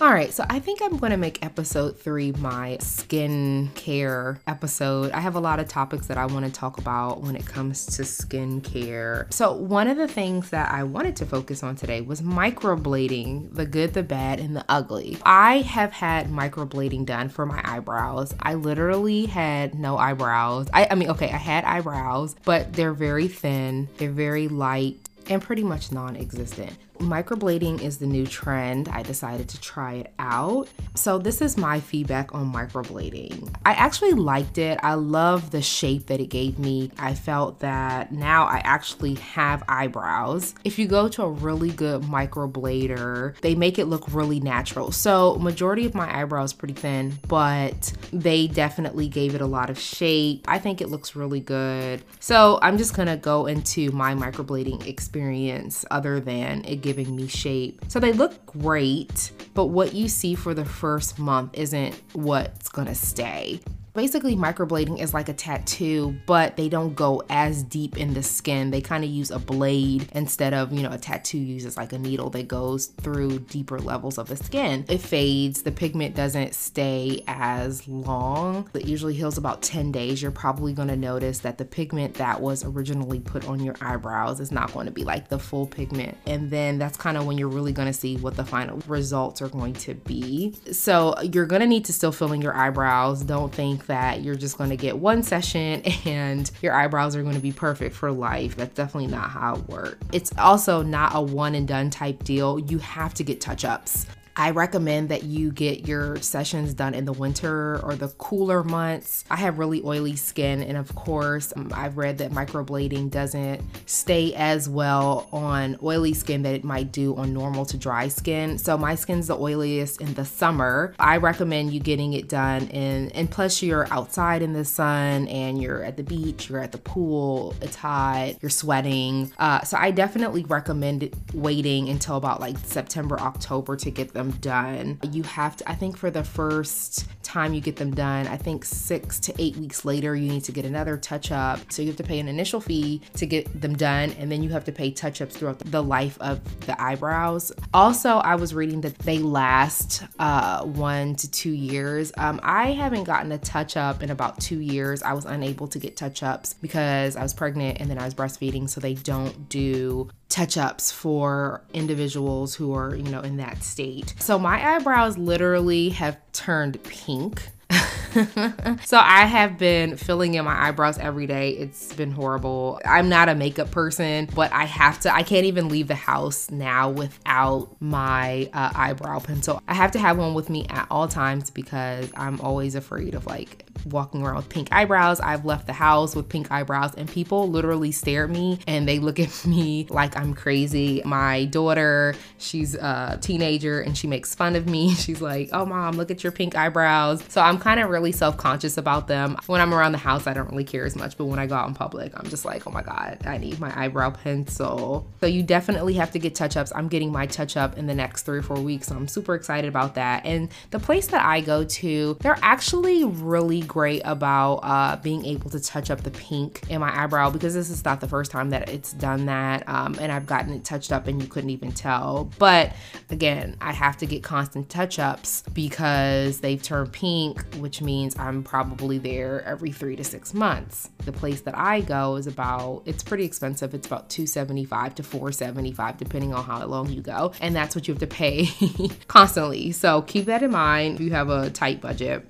All 0.00 0.14
right, 0.14 0.32
so 0.32 0.46
I 0.48 0.60
think 0.60 0.80
I'm 0.80 0.96
going 0.96 1.10
to 1.10 1.18
make 1.18 1.44
episode 1.44 1.98
three 1.98 2.32
my 2.32 2.78
skincare 2.80 4.38
episode. 4.46 5.12
I 5.12 5.20
have 5.20 5.34
a 5.34 5.40
lot 5.40 5.60
of 5.60 5.68
topics 5.68 6.06
that 6.06 6.16
I 6.16 6.24
want 6.24 6.46
to 6.46 6.50
talk 6.50 6.78
about 6.78 7.20
when 7.20 7.36
it 7.36 7.44
comes 7.44 7.84
to 7.96 8.02
skincare. 8.04 9.30
So, 9.30 9.52
one 9.52 9.88
of 9.88 9.98
the 9.98 10.08
things 10.08 10.48
that 10.50 10.72
I 10.72 10.84
wanted 10.84 11.16
to 11.16 11.26
focus 11.26 11.62
on 11.62 11.76
today 11.76 12.00
was 12.00 12.22
microblading 12.22 13.54
the 13.54 13.66
good, 13.66 13.92
the 13.92 14.02
bad, 14.02 14.40
and 14.40 14.56
the 14.56 14.64
ugly. 14.70 15.18
I 15.22 15.58
have 15.58 15.92
had 15.92 16.28
microblading 16.28 17.04
done 17.04 17.28
for 17.28 17.44
my 17.44 17.60
eyebrows. 17.62 18.34
I 18.40 18.54
literally 18.54 19.26
had 19.26 19.74
no 19.74 19.98
eyebrows. 19.98 20.68
I, 20.72 20.88
I 20.90 20.94
mean, 20.94 21.10
okay, 21.10 21.30
I 21.30 21.36
had 21.36 21.64
eyebrows, 21.64 22.36
but 22.46 22.72
they're 22.72 22.94
very 22.94 23.28
thin, 23.28 23.86
they're 23.98 24.10
very 24.10 24.48
light, 24.48 24.96
and 25.28 25.42
pretty 25.42 25.62
much 25.62 25.92
non 25.92 26.16
existent 26.16 26.72
microblading 27.00 27.82
is 27.82 27.98
the 27.98 28.06
new 28.06 28.26
trend. 28.26 28.88
I 28.88 29.02
decided 29.02 29.48
to 29.50 29.60
try 29.60 29.94
it 29.94 30.12
out. 30.18 30.68
So, 30.94 31.18
this 31.18 31.40
is 31.40 31.56
my 31.56 31.80
feedback 31.80 32.34
on 32.34 32.52
microblading. 32.52 33.54
I 33.64 33.72
actually 33.72 34.12
liked 34.12 34.58
it. 34.58 34.78
I 34.82 34.94
love 34.94 35.50
the 35.50 35.62
shape 35.62 36.06
that 36.06 36.20
it 36.20 36.26
gave 36.26 36.58
me. 36.58 36.90
I 36.98 37.14
felt 37.14 37.60
that 37.60 38.12
now 38.12 38.44
I 38.44 38.60
actually 38.64 39.14
have 39.14 39.62
eyebrows. 39.68 40.54
If 40.64 40.78
you 40.78 40.86
go 40.86 41.08
to 41.08 41.22
a 41.22 41.30
really 41.30 41.70
good 41.70 42.02
microblader, 42.02 43.38
they 43.40 43.54
make 43.54 43.78
it 43.78 43.86
look 43.86 44.12
really 44.12 44.40
natural. 44.40 44.92
So, 44.92 45.36
majority 45.36 45.86
of 45.86 45.94
my 45.94 46.20
eyebrows 46.20 46.52
pretty 46.52 46.74
thin, 46.74 47.18
but 47.28 47.92
they 48.12 48.46
definitely 48.46 49.08
gave 49.08 49.34
it 49.34 49.40
a 49.40 49.46
lot 49.46 49.70
of 49.70 49.78
shape. 49.78 50.44
I 50.46 50.58
think 50.58 50.80
it 50.80 50.88
looks 50.88 51.16
really 51.16 51.40
good. 51.40 52.02
So, 52.20 52.58
I'm 52.62 52.78
just 52.78 52.94
gonna 52.94 53.16
go 53.16 53.46
into 53.46 53.90
my 53.92 54.14
microblading 54.14 54.86
experience 54.86 55.84
other 55.90 56.20
than 56.20 56.64
it 56.64 56.82
giving 56.92 57.14
me 57.14 57.28
shape. 57.28 57.80
So 57.86 58.00
they 58.00 58.12
look 58.12 58.44
great, 58.46 59.30
but 59.54 59.66
what 59.66 59.94
you 59.94 60.08
see 60.08 60.34
for 60.34 60.54
the 60.54 60.64
first 60.64 61.20
month 61.20 61.56
isn't 61.56 61.94
what's 62.14 62.68
gonna 62.68 62.96
stay. 62.96 63.60
Basically, 63.94 64.36
microblading 64.36 65.00
is 65.00 65.12
like 65.12 65.28
a 65.28 65.32
tattoo, 65.32 66.16
but 66.26 66.56
they 66.56 66.68
don't 66.68 66.94
go 66.94 67.22
as 67.28 67.62
deep 67.62 67.96
in 67.96 68.14
the 68.14 68.22
skin. 68.22 68.70
They 68.70 68.80
kind 68.80 69.02
of 69.02 69.10
use 69.10 69.30
a 69.30 69.38
blade 69.38 70.08
instead 70.12 70.54
of, 70.54 70.72
you 70.72 70.82
know, 70.82 70.92
a 70.92 70.98
tattoo 70.98 71.38
uses 71.38 71.76
like 71.76 71.92
a 71.92 71.98
needle 71.98 72.30
that 72.30 72.46
goes 72.46 72.86
through 72.86 73.40
deeper 73.40 73.78
levels 73.78 74.16
of 74.16 74.28
the 74.28 74.36
skin. 74.36 74.84
It 74.88 74.98
fades, 74.98 75.62
the 75.62 75.72
pigment 75.72 76.14
doesn't 76.14 76.54
stay 76.54 77.24
as 77.26 77.86
long. 77.88 78.70
It 78.74 78.86
usually 78.86 79.14
heals 79.14 79.38
about 79.38 79.62
10 79.62 79.90
days. 79.90 80.22
You're 80.22 80.30
probably 80.30 80.72
going 80.72 80.88
to 80.88 80.96
notice 80.96 81.40
that 81.40 81.58
the 81.58 81.64
pigment 81.64 82.14
that 82.14 82.40
was 82.40 82.64
originally 82.64 83.18
put 83.18 83.48
on 83.48 83.60
your 83.60 83.74
eyebrows 83.80 84.38
is 84.40 84.52
not 84.52 84.72
going 84.72 84.86
to 84.86 84.92
be 84.92 85.04
like 85.04 85.28
the 85.28 85.38
full 85.38 85.66
pigment. 85.66 86.16
And 86.26 86.50
then 86.50 86.78
that's 86.78 86.96
kind 86.96 87.16
of 87.16 87.26
when 87.26 87.38
you're 87.38 87.48
really 87.48 87.72
going 87.72 87.88
to 87.88 87.92
see 87.92 88.16
what 88.18 88.36
the 88.36 88.44
final 88.44 88.78
results 88.86 89.42
are 89.42 89.48
going 89.48 89.74
to 89.74 89.94
be. 89.94 90.54
So 90.70 91.20
you're 91.22 91.46
going 91.46 91.60
to 91.60 91.66
need 91.66 91.84
to 91.86 91.92
still 91.92 92.12
fill 92.12 92.32
in 92.32 92.40
your 92.40 92.54
eyebrows. 92.54 93.24
Don't 93.24 93.52
think 93.52 93.79
think 93.80 93.86
that 93.86 94.22
you're 94.22 94.34
just 94.34 94.58
going 94.58 94.70
to 94.70 94.76
get 94.76 94.98
one 94.98 95.22
session 95.22 95.82
and 96.04 96.50
your 96.62 96.74
eyebrows 96.74 97.16
are 97.16 97.22
going 97.22 97.34
to 97.34 97.40
be 97.40 97.52
perfect 97.52 97.94
for 97.94 98.10
life. 98.10 98.56
That's 98.56 98.74
definitely 98.74 99.10
not 99.10 99.30
how 99.30 99.56
it 99.56 99.68
works. 99.68 99.98
It's 100.12 100.32
also 100.38 100.82
not 100.82 101.12
a 101.14 101.20
one 101.20 101.54
and 101.54 101.66
done 101.66 101.90
type 101.90 102.24
deal. 102.24 102.58
You 102.58 102.78
have 102.78 103.14
to 103.14 103.24
get 103.24 103.40
touch 103.40 103.64
ups. 103.64 104.06
I 104.40 104.52
recommend 104.52 105.10
that 105.10 105.24
you 105.24 105.52
get 105.52 105.86
your 105.86 106.16
sessions 106.16 106.72
done 106.72 106.94
in 106.94 107.04
the 107.04 107.12
winter 107.12 107.78
or 107.84 107.94
the 107.94 108.08
cooler 108.16 108.64
months. 108.64 109.22
I 109.30 109.36
have 109.36 109.58
really 109.58 109.82
oily 109.84 110.16
skin, 110.16 110.62
and 110.62 110.78
of 110.78 110.94
course, 110.94 111.52
um, 111.54 111.70
I've 111.74 111.98
read 111.98 112.16
that 112.18 112.30
microblading 112.30 113.10
doesn't 113.10 113.60
stay 113.84 114.32
as 114.32 114.66
well 114.66 115.28
on 115.30 115.76
oily 115.82 116.14
skin 116.14 116.40
that 116.44 116.54
it 116.54 116.64
might 116.64 116.90
do 116.90 117.14
on 117.16 117.34
normal 117.34 117.66
to 117.66 117.76
dry 117.76 118.08
skin. 118.08 118.56
So, 118.56 118.78
my 118.78 118.94
skin's 118.94 119.26
the 119.26 119.36
oiliest 119.36 120.00
in 120.00 120.14
the 120.14 120.24
summer. 120.24 120.94
I 120.98 121.18
recommend 121.18 121.74
you 121.74 121.80
getting 121.80 122.14
it 122.14 122.30
done 122.30 122.68
in, 122.68 123.10
and 123.10 123.30
plus, 123.30 123.62
you're 123.62 123.92
outside 123.92 124.40
in 124.40 124.54
the 124.54 124.64
sun 124.64 125.28
and 125.28 125.60
you're 125.60 125.82
at 125.82 125.98
the 125.98 126.02
beach, 126.02 126.48
you're 126.48 126.60
at 126.60 126.72
the 126.72 126.78
pool, 126.78 127.54
it's 127.60 127.76
hot, 127.76 128.36
you're 128.40 128.48
sweating. 128.48 129.32
Uh, 129.38 129.60
so, 129.64 129.76
I 129.76 129.90
definitely 129.90 130.44
recommend 130.44 131.14
waiting 131.34 131.90
until 131.90 132.16
about 132.16 132.40
like 132.40 132.56
September, 132.64 133.20
October 133.20 133.76
to 133.76 133.90
get 133.90 134.14
them 134.14 134.29
done. 134.30 134.98
You 135.10 135.22
have 135.24 135.56
to, 135.56 135.70
I 135.70 135.74
think 135.74 135.96
for 135.96 136.10
the 136.10 136.24
first 136.24 137.06
time 137.22 137.54
you 137.54 137.60
get 137.60 137.76
them 137.76 137.94
done, 137.94 138.26
I 138.26 138.36
think 138.36 138.64
six 138.64 139.20
to 139.20 139.34
eight 139.38 139.56
weeks 139.56 139.84
later, 139.84 140.16
you 140.16 140.28
need 140.28 140.44
to 140.44 140.52
get 140.52 140.64
another 140.64 140.96
touch 140.96 141.30
up. 141.30 141.60
So 141.70 141.82
you 141.82 141.88
have 141.88 141.96
to 141.96 142.02
pay 142.04 142.18
an 142.18 142.28
initial 142.28 142.60
fee 142.60 143.00
to 143.14 143.26
get 143.26 143.60
them 143.60 143.76
done, 143.76 144.12
and 144.18 144.30
then 144.30 144.42
you 144.42 144.50
have 144.50 144.64
to 144.64 144.72
pay 144.72 144.90
touch 144.90 145.22
ups 145.22 145.36
throughout 145.36 145.58
the 145.58 145.82
life 145.82 146.18
of 146.20 146.40
the 146.66 146.80
eyebrows. 146.80 147.52
Also, 147.72 148.16
I 148.16 148.34
was 148.34 148.54
reading 148.54 148.80
that 148.82 148.98
they 148.98 149.18
last 149.18 150.02
uh, 150.18 150.64
one 150.64 151.14
to 151.16 151.30
two 151.30 151.52
years. 151.52 152.12
Um, 152.16 152.40
I 152.42 152.72
haven't 152.72 153.04
gotten 153.04 153.30
a 153.32 153.38
touch 153.38 153.76
up 153.76 154.02
in 154.02 154.10
about 154.10 154.40
two 154.40 154.60
years. 154.60 155.02
I 155.02 155.12
was 155.12 155.24
unable 155.24 155.68
to 155.68 155.78
get 155.78 155.96
touch 155.96 156.22
ups 156.22 156.54
because 156.54 157.16
I 157.16 157.22
was 157.22 157.34
pregnant 157.34 157.80
and 157.80 157.90
then 157.90 157.98
I 157.98 158.04
was 158.04 158.14
breastfeeding, 158.14 158.68
so 158.68 158.80
they 158.80 158.94
don't 158.94 159.48
do 159.48 160.10
touch 160.30 160.56
ups 160.56 160.90
for 160.90 161.60
individuals 161.74 162.54
who 162.54 162.72
are, 162.72 162.94
you 162.94 163.10
know, 163.10 163.20
in 163.20 163.36
that 163.36 163.62
state. 163.62 164.14
So 164.18 164.38
my 164.38 164.76
eyebrows 164.76 165.18
literally 165.18 165.90
have 165.90 166.18
turned 166.32 166.82
pink. 166.84 167.48
so 168.84 168.98
I 168.98 169.24
have 169.26 169.56
been 169.56 169.96
filling 169.96 170.34
in 170.34 170.44
my 170.44 170.68
eyebrows 170.68 170.98
every 170.98 171.26
day. 171.26 171.50
It's 171.50 171.92
been 171.92 172.10
horrible. 172.10 172.80
I'm 172.84 173.08
not 173.08 173.28
a 173.28 173.34
makeup 173.34 173.70
person, 173.70 174.28
but 174.34 174.52
I 174.52 174.64
have 174.64 174.98
to. 175.00 175.14
I 175.14 175.22
can't 175.22 175.46
even 175.46 175.68
leave 175.68 175.88
the 175.88 175.94
house 175.94 176.50
now 176.50 176.90
without 176.90 177.68
my 177.80 178.50
uh, 178.52 178.72
eyebrow 178.74 179.20
pencil. 179.20 179.62
I 179.68 179.74
have 179.74 179.92
to 179.92 179.98
have 179.98 180.18
one 180.18 180.34
with 180.34 180.50
me 180.50 180.66
at 180.68 180.88
all 180.90 181.06
times 181.06 181.50
because 181.50 182.10
I'm 182.16 182.40
always 182.40 182.74
afraid 182.74 183.14
of 183.14 183.26
like 183.26 183.64
walking 183.84 184.22
around 184.22 184.36
with 184.36 184.48
pink 184.48 184.68
eyebrows. 184.72 185.20
I've 185.20 185.44
left 185.44 185.66
the 185.66 185.72
house 185.72 186.16
with 186.16 186.28
pink 186.28 186.50
eyebrows, 186.50 186.94
and 186.96 187.08
people 187.08 187.48
literally 187.48 187.92
stare 187.92 188.24
at 188.24 188.30
me 188.30 188.58
and 188.66 188.88
they 188.88 188.98
look 188.98 189.20
at 189.20 189.46
me 189.46 189.86
like 189.88 190.16
I'm 190.16 190.34
crazy. 190.34 191.02
My 191.04 191.44
daughter, 191.44 192.14
she's 192.38 192.74
a 192.74 193.18
teenager 193.20 193.80
and 193.80 193.96
she 193.96 194.06
makes 194.06 194.34
fun 194.34 194.56
of 194.56 194.68
me. 194.68 194.94
She's 195.00 195.20
like, 195.22 195.48
Oh, 195.52 195.64
mom, 195.64 195.96
look 195.96 196.10
at 196.10 196.22
your 196.22 196.32
pink 196.32 196.56
eyebrows. 196.56 197.22
So 197.28 197.40
I'm 197.40 197.58
kind 197.60 197.80
of 197.80 197.90
really 197.90 198.12
self 198.12 198.36
conscious 198.36 198.76
about 198.76 199.06
them. 199.06 199.36
When 199.46 199.60
I'm 199.60 199.72
around 199.72 199.92
the 199.92 199.98
house, 199.98 200.26
I 200.26 200.32
don't 200.32 200.50
really 200.50 200.64
care 200.64 200.84
as 200.84 200.96
much, 200.96 201.16
but 201.16 201.26
when 201.26 201.38
I 201.38 201.46
go 201.46 201.54
out 201.54 201.68
in 201.68 201.74
public, 201.74 202.12
I'm 202.16 202.28
just 202.28 202.44
like, 202.44 202.66
oh 202.66 202.70
my 202.70 202.82
God, 202.82 203.18
I 203.24 203.38
need 203.38 203.60
my 203.60 203.72
eyebrow 203.78 204.10
pencil. 204.10 205.06
So 205.20 205.26
you 205.26 205.42
definitely 205.42 205.94
have 205.94 206.10
to 206.12 206.18
get 206.18 206.34
touch 206.34 206.56
ups. 206.56 206.72
I'm 206.74 206.88
getting 206.88 207.12
my 207.12 207.26
touch 207.26 207.56
up 207.56 207.78
in 207.78 207.86
the 207.86 207.94
next 207.94 208.22
three 208.22 208.38
or 208.38 208.42
four 208.42 208.60
weeks. 208.60 208.88
So 208.88 208.96
I'm 208.96 209.08
super 209.08 209.34
excited 209.34 209.68
about 209.68 209.94
that. 209.94 210.24
And 210.24 210.48
the 210.70 210.78
place 210.78 211.06
that 211.08 211.24
I 211.24 211.40
go 211.40 211.64
to, 211.64 212.16
they're 212.20 212.38
actually 212.42 213.04
really 213.04 213.60
great 213.60 214.02
about 214.04 214.56
uh, 214.56 214.96
being 214.96 215.24
able 215.24 215.50
to 215.50 215.60
touch 215.60 215.90
up 215.90 216.02
the 216.02 216.10
pink 216.10 216.62
in 216.68 216.80
my 216.80 217.02
eyebrow 217.02 217.30
because 217.30 217.54
this 217.54 217.70
is 217.70 217.84
not 217.84 218.00
the 218.00 218.08
first 218.08 218.30
time 218.30 218.50
that 218.50 218.68
it's 218.68 218.92
done 218.94 219.26
that. 219.26 219.68
Um, 219.68 219.96
and 220.00 220.10
I've 220.10 220.26
gotten 220.26 220.52
it 220.52 220.64
touched 220.64 220.92
up 220.92 221.06
and 221.06 221.20
you 221.20 221.28
couldn't 221.28 221.50
even 221.50 221.72
tell. 221.72 222.30
But 222.38 222.72
again, 223.10 223.56
I 223.60 223.72
have 223.72 223.96
to 223.98 224.06
get 224.06 224.22
constant 224.22 224.68
touch 224.68 224.98
ups 224.98 225.42
because 225.52 226.40
they've 226.40 226.62
turned 226.62 226.92
pink, 226.92 227.49
which 227.56 227.82
means 227.82 228.18
I'm 228.18 228.42
probably 228.42 228.98
there 228.98 229.42
every 229.44 229.72
three 229.72 229.96
to 229.96 230.04
six 230.04 230.34
months. 230.34 230.90
The 231.04 231.12
place 231.12 231.40
that 231.42 231.56
I 231.56 231.80
go 231.80 232.16
is 232.16 232.26
about, 232.26 232.82
it's 232.86 233.02
pretty 233.02 233.24
expensive. 233.24 233.74
It's 233.74 233.86
about 233.86 234.10
275 234.10 234.94
to 234.96 235.02
475 235.02 235.96
depending 235.98 236.34
on 236.34 236.44
how 236.44 236.64
long 236.66 236.88
you 236.90 237.00
go. 237.00 237.32
And 237.40 237.54
that's 237.54 237.74
what 237.74 237.88
you 237.88 237.94
have 237.94 238.00
to 238.00 238.06
pay 238.06 238.48
constantly. 239.08 239.72
So 239.72 240.02
keep 240.02 240.26
that 240.26 240.42
in 240.42 240.50
mind 240.50 240.96
if 240.96 241.00
you 241.00 241.10
have 241.10 241.28
a 241.30 241.50
tight 241.50 241.80
budget. 241.80 242.26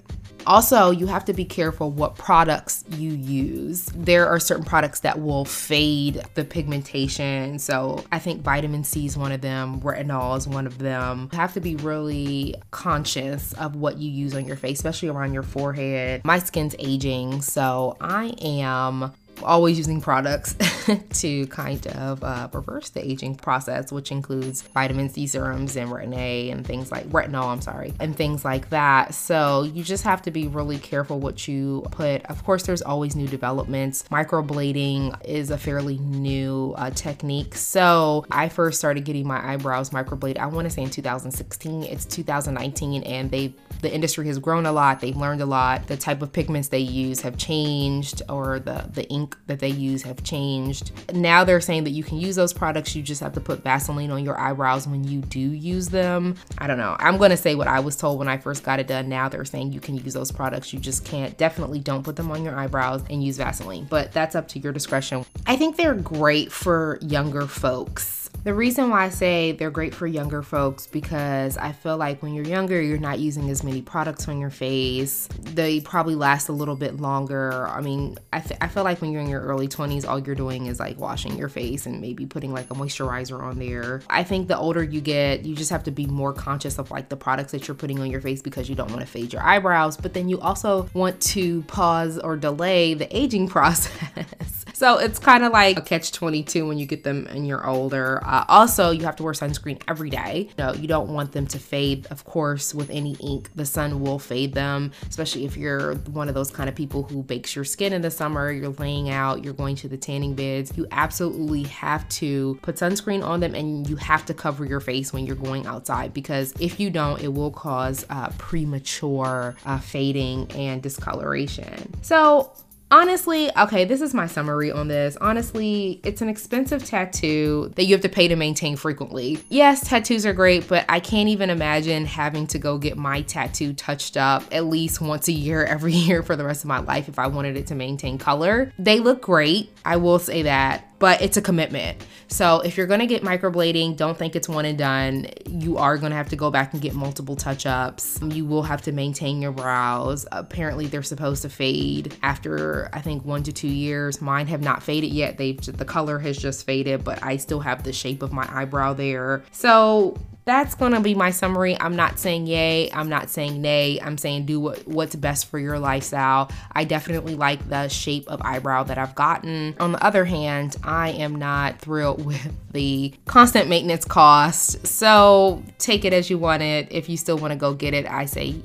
Also, 0.50 0.90
you 0.90 1.06
have 1.06 1.24
to 1.26 1.32
be 1.32 1.44
careful 1.44 1.92
what 1.92 2.16
products 2.16 2.82
you 2.90 3.12
use. 3.12 3.84
There 3.94 4.26
are 4.26 4.40
certain 4.40 4.64
products 4.64 4.98
that 5.00 5.22
will 5.22 5.44
fade 5.44 6.24
the 6.34 6.44
pigmentation. 6.44 7.60
So, 7.60 8.02
I 8.10 8.18
think 8.18 8.42
vitamin 8.42 8.82
C 8.82 9.06
is 9.06 9.16
one 9.16 9.30
of 9.30 9.42
them, 9.42 9.80
retinol 9.80 10.36
is 10.36 10.48
one 10.48 10.66
of 10.66 10.78
them. 10.78 11.28
You 11.32 11.38
have 11.38 11.54
to 11.54 11.60
be 11.60 11.76
really 11.76 12.56
conscious 12.72 13.52
of 13.52 13.76
what 13.76 13.98
you 13.98 14.10
use 14.10 14.34
on 14.34 14.44
your 14.44 14.56
face, 14.56 14.78
especially 14.78 15.08
around 15.08 15.34
your 15.34 15.44
forehead. 15.44 16.24
My 16.24 16.40
skin's 16.40 16.74
aging, 16.80 17.42
so 17.42 17.96
I 18.00 18.34
am 18.42 19.12
always 19.42 19.78
using 19.78 20.00
products 20.00 20.54
to 21.20 21.46
kind 21.48 21.86
of 21.88 22.22
uh, 22.22 22.48
reverse 22.52 22.90
the 22.90 23.06
aging 23.06 23.36
process, 23.36 23.92
which 23.92 24.10
includes 24.10 24.62
vitamin 24.62 25.08
C 25.08 25.26
serums 25.26 25.76
and 25.76 25.90
retin 25.90 26.16
A 26.16 26.50
and 26.50 26.66
things 26.66 26.90
like 26.90 27.06
retinol, 27.08 27.46
I'm 27.46 27.60
sorry, 27.60 27.94
and 28.00 28.16
things 28.16 28.44
like 28.44 28.70
that. 28.70 29.14
So 29.14 29.62
you 29.62 29.82
just 29.82 30.04
have 30.04 30.22
to 30.22 30.30
be 30.30 30.48
really 30.48 30.78
careful 30.78 31.20
what 31.20 31.46
you 31.48 31.86
put. 31.90 32.24
Of 32.26 32.44
course, 32.44 32.64
there's 32.64 32.82
always 32.82 33.16
new 33.16 33.26
developments. 33.28 34.04
Microblading 34.10 35.24
is 35.24 35.50
a 35.50 35.58
fairly 35.58 35.98
new 35.98 36.74
uh, 36.76 36.90
technique. 36.90 37.54
So 37.54 38.24
I 38.30 38.48
first 38.48 38.78
started 38.78 39.04
getting 39.04 39.26
my 39.26 39.52
eyebrows 39.52 39.90
microbladed, 39.90 40.38
I 40.38 40.46
want 40.46 40.66
to 40.66 40.70
say 40.70 40.82
in 40.82 40.90
2016. 40.90 41.84
It's 41.84 42.04
2019, 42.04 43.02
and 43.04 43.30
they 43.30 43.54
the 43.80 43.92
industry 43.92 44.26
has 44.26 44.38
grown 44.38 44.66
a 44.66 44.72
lot. 44.72 45.00
They've 45.00 45.16
learned 45.16 45.40
a 45.40 45.46
lot. 45.46 45.86
The 45.86 45.96
type 45.96 46.22
of 46.22 46.32
pigments 46.32 46.68
they 46.68 46.80
use 46.80 47.20
have 47.22 47.36
changed, 47.36 48.22
or 48.28 48.58
the 48.58 48.88
the 48.92 49.08
ink 49.08 49.29
that 49.46 49.60
they 49.60 49.68
use 49.68 50.02
have 50.02 50.22
changed. 50.22 50.92
Now 51.14 51.44
they're 51.44 51.60
saying 51.60 51.84
that 51.84 51.90
you 51.90 52.04
can 52.04 52.18
use 52.18 52.36
those 52.36 52.52
products. 52.52 52.94
You 52.94 53.02
just 53.02 53.20
have 53.20 53.32
to 53.34 53.40
put 53.40 53.62
Vaseline 53.62 54.10
on 54.10 54.24
your 54.24 54.38
eyebrows 54.38 54.86
when 54.86 55.04
you 55.04 55.20
do 55.20 55.40
use 55.40 55.88
them. 55.88 56.36
I 56.58 56.66
don't 56.66 56.78
know. 56.78 56.96
I'm 56.98 57.16
gonna 57.18 57.36
say 57.36 57.54
what 57.54 57.68
I 57.68 57.80
was 57.80 57.96
told 57.96 58.18
when 58.18 58.28
I 58.28 58.38
first 58.38 58.62
got 58.62 58.80
it 58.80 58.86
done. 58.86 59.08
Now 59.08 59.28
they're 59.28 59.44
saying 59.44 59.72
you 59.72 59.80
can 59.80 59.96
use 59.96 60.14
those 60.14 60.32
products. 60.32 60.72
You 60.72 60.78
just 60.78 61.04
can't. 61.04 61.36
Definitely 61.36 61.80
don't 61.80 62.02
put 62.02 62.16
them 62.16 62.30
on 62.30 62.44
your 62.44 62.56
eyebrows 62.56 63.02
and 63.10 63.24
use 63.24 63.36
Vaseline. 63.36 63.86
But 63.88 64.12
that's 64.12 64.34
up 64.34 64.48
to 64.48 64.58
your 64.58 64.72
discretion. 64.72 65.24
I 65.46 65.56
think 65.56 65.76
they're 65.76 65.94
great 65.94 66.52
for 66.52 66.98
younger 67.00 67.46
folks 67.46 68.19
the 68.42 68.54
reason 68.54 68.88
why 68.88 69.04
I 69.04 69.08
say 69.10 69.52
they're 69.52 69.70
great 69.70 69.94
for 69.94 70.06
younger 70.06 70.42
folks 70.42 70.86
because 70.86 71.58
I 71.58 71.72
feel 71.72 71.98
like 71.98 72.22
when 72.22 72.32
you're 72.32 72.46
younger, 72.46 72.80
you're 72.80 72.98
not 72.98 73.18
using 73.18 73.50
as 73.50 73.62
many 73.62 73.82
products 73.82 74.28
on 74.28 74.40
your 74.40 74.50
face. 74.50 75.28
They 75.40 75.80
probably 75.80 76.14
last 76.14 76.48
a 76.48 76.52
little 76.52 76.76
bit 76.76 77.00
longer. 77.00 77.68
I 77.68 77.82
mean, 77.82 78.18
I, 78.32 78.40
feel 78.40 78.84
like 78.84 79.02
when 79.02 79.12
you're 79.12 79.20
in 79.20 79.28
your 79.28 79.42
early 79.42 79.68
20s, 79.68 80.08
all 80.08 80.18
you're 80.18 80.34
doing 80.34 80.66
is 80.66 80.80
like 80.80 80.98
washing 80.98 81.36
your 81.36 81.50
face 81.50 81.84
and 81.84 82.00
maybe 82.00 82.24
putting 82.24 82.52
like 82.52 82.70
a 82.70 82.74
moisturizer 82.74 83.42
on 83.42 83.58
there. 83.58 84.00
I 84.08 84.22
think 84.24 84.48
the 84.48 84.56
older 84.56 84.82
you 84.82 85.00
get, 85.00 85.44
you 85.44 85.54
just 85.54 85.70
have 85.70 85.84
to 85.84 85.90
be 85.90 86.06
more 86.06 86.32
conscious 86.32 86.78
of 86.78 86.90
like 86.90 87.10
the 87.10 87.16
products 87.16 87.52
that 87.52 87.68
you're 87.68 87.74
putting 87.74 87.98
on 88.00 88.10
your 88.10 88.20
face 88.22 88.40
because 88.40 88.70
you 88.70 88.74
don't 88.74 88.90
want 88.90 89.00
to 89.00 89.06
fade 89.06 89.32
your 89.32 89.42
eyebrows, 89.42 89.96
but 89.96 90.14
then 90.14 90.28
you 90.28 90.40
also 90.40 90.88
want 90.94 91.20
to 91.20 91.62
pause 91.62 92.18
or 92.18 92.36
delay 92.36 92.94
the 92.94 93.14
aging 93.16 93.48
process. 93.50 94.64
So 94.80 94.96
it's 94.96 95.18
kind 95.18 95.44
of 95.44 95.52
like 95.52 95.76
a 95.76 95.82
catch 95.82 96.10
22 96.10 96.66
when 96.66 96.78
you 96.78 96.86
get 96.86 97.04
them 97.04 97.26
and 97.26 97.46
you're 97.46 97.66
older. 97.66 98.24
Uh, 98.30 98.44
also, 98.46 98.92
you 98.92 99.04
have 99.04 99.16
to 99.16 99.24
wear 99.24 99.32
sunscreen 99.32 99.82
every 99.88 100.08
day. 100.08 100.48
No, 100.56 100.72
you 100.72 100.86
don't 100.86 101.08
want 101.08 101.32
them 101.32 101.48
to 101.48 101.58
fade. 101.58 102.06
Of 102.12 102.24
course, 102.24 102.72
with 102.72 102.88
any 102.88 103.14
ink, 103.16 103.50
the 103.56 103.66
sun 103.66 104.00
will 104.00 104.20
fade 104.20 104.54
them, 104.54 104.92
especially 105.08 105.44
if 105.44 105.56
you're 105.56 105.96
one 105.96 106.28
of 106.28 106.36
those 106.36 106.48
kind 106.52 106.68
of 106.68 106.76
people 106.76 107.02
who 107.02 107.24
bakes 107.24 107.56
your 107.56 107.64
skin 107.64 107.92
in 107.92 108.02
the 108.02 108.10
summer, 108.10 108.52
you're 108.52 108.68
laying 108.68 109.10
out, 109.10 109.42
you're 109.44 109.52
going 109.52 109.74
to 109.76 109.88
the 109.88 109.96
tanning 109.96 110.34
beds. 110.34 110.72
You 110.76 110.86
absolutely 110.92 111.64
have 111.64 112.08
to 112.10 112.56
put 112.62 112.76
sunscreen 112.76 113.24
on 113.24 113.40
them 113.40 113.56
and 113.56 113.90
you 113.90 113.96
have 113.96 114.24
to 114.26 114.34
cover 114.34 114.64
your 114.64 114.80
face 114.80 115.12
when 115.12 115.26
you're 115.26 115.34
going 115.34 115.66
outside 115.66 116.14
because 116.14 116.54
if 116.60 116.78
you 116.78 116.88
don't, 116.88 117.20
it 117.20 117.34
will 117.34 117.50
cause 117.50 118.06
uh, 118.10 118.30
premature 118.38 119.56
uh, 119.66 119.78
fading 119.80 120.48
and 120.52 120.80
discoloration. 120.80 121.94
So, 122.02 122.52
Honestly, 122.92 123.56
okay, 123.56 123.84
this 123.84 124.00
is 124.00 124.14
my 124.14 124.26
summary 124.26 124.72
on 124.72 124.88
this. 124.88 125.16
Honestly, 125.20 126.00
it's 126.02 126.22
an 126.22 126.28
expensive 126.28 126.84
tattoo 126.84 127.72
that 127.76 127.84
you 127.84 127.94
have 127.94 128.00
to 128.00 128.08
pay 128.08 128.26
to 128.26 128.34
maintain 128.34 128.74
frequently. 128.74 129.38
Yes, 129.48 129.88
tattoos 129.88 130.26
are 130.26 130.32
great, 130.32 130.66
but 130.66 130.84
I 130.88 130.98
can't 130.98 131.28
even 131.28 131.50
imagine 131.50 132.04
having 132.04 132.48
to 132.48 132.58
go 132.58 132.78
get 132.78 132.98
my 132.98 133.22
tattoo 133.22 133.74
touched 133.74 134.16
up 134.16 134.42
at 134.50 134.64
least 134.64 135.00
once 135.00 135.28
a 135.28 135.32
year, 135.32 135.64
every 135.70 135.92
year 135.92 136.24
for 136.24 136.34
the 136.34 136.44
rest 136.44 136.64
of 136.64 136.68
my 136.68 136.80
life 136.80 137.08
if 137.08 137.18
I 137.18 137.28
wanted 137.28 137.56
it 137.56 137.68
to 137.68 137.76
maintain 137.76 138.18
color. 138.18 138.72
They 138.76 138.98
look 138.98 139.22
great, 139.22 139.70
I 139.84 139.96
will 139.96 140.18
say 140.18 140.42
that 140.42 140.89
but 141.00 141.20
it's 141.20 141.36
a 141.36 141.42
commitment. 141.42 142.00
So 142.28 142.60
if 142.60 142.76
you're 142.76 142.86
gonna 142.86 143.06
get 143.06 143.24
microblading, 143.24 143.96
don't 143.96 144.16
think 144.16 144.36
it's 144.36 144.48
one 144.48 144.64
and 144.64 144.78
done. 144.78 145.26
You 145.48 145.78
are 145.78 145.98
gonna 145.98 146.14
have 146.14 146.28
to 146.28 146.36
go 146.36 146.52
back 146.52 146.72
and 146.72 146.80
get 146.80 146.94
multiple 146.94 147.34
touch 147.34 147.66
ups. 147.66 148.20
You 148.22 148.44
will 148.44 148.62
have 148.62 148.82
to 148.82 148.92
maintain 148.92 149.42
your 149.42 149.50
brows. 149.50 150.26
Apparently, 150.30 150.86
they're 150.86 151.02
supposed 151.02 151.42
to 151.42 151.48
fade 151.48 152.14
after 152.22 152.88
I 152.92 153.00
think 153.00 153.24
one 153.24 153.42
to 153.44 153.52
two 153.52 153.66
years. 153.66 154.20
Mine 154.20 154.46
have 154.46 154.60
not 154.60 154.84
faded 154.84 155.10
yet. 155.10 155.38
They've 155.38 155.60
the 155.60 155.84
color 155.84 156.20
has 156.20 156.36
just 156.36 156.64
faded, 156.66 157.02
but 157.02 157.20
I 157.24 157.38
still 157.38 157.60
have 157.60 157.82
the 157.82 157.92
shape 157.92 158.22
of 158.22 158.32
my 158.32 158.46
eyebrow 158.52 158.92
there. 158.92 159.42
So 159.50 160.16
that's 160.50 160.74
going 160.74 160.90
to 160.92 161.00
be 161.00 161.14
my 161.14 161.30
summary. 161.30 161.76
I'm 161.80 161.94
not 161.94 162.18
saying 162.18 162.48
yay, 162.48 162.90
I'm 162.92 163.08
not 163.08 163.30
saying 163.30 163.62
nay. 163.62 164.00
I'm 164.02 164.18
saying 164.18 164.46
do 164.46 164.58
what, 164.58 164.86
what's 164.86 165.14
best 165.14 165.46
for 165.46 165.60
your 165.60 165.78
lifestyle. 165.78 166.50
I 166.72 166.82
definitely 166.82 167.36
like 167.36 167.68
the 167.68 167.86
shape 167.86 168.26
of 168.26 168.42
eyebrow 168.42 168.82
that 168.84 168.98
I've 168.98 169.14
gotten. 169.14 169.76
On 169.78 169.92
the 169.92 170.04
other 170.04 170.24
hand, 170.24 170.74
I 170.82 171.10
am 171.10 171.36
not 171.36 171.78
thrilled 171.78 172.24
with 172.26 172.52
the 172.72 173.14
constant 173.26 173.68
maintenance 173.68 174.04
cost. 174.04 174.84
So 174.84 175.62
take 175.78 176.04
it 176.04 176.12
as 176.12 176.28
you 176.28 176.36
want 176.36 176.64
it. 176.64 176.88
If 176.90 177.08
you 177.08 177.16
still 177.16 177.38
want 177.38 177.52
to 177.52 177.56
go 177.56 177.72
get 177.72 177.94
it, 177.94 178.06
I 178.10 178.24
say 178.24 178.56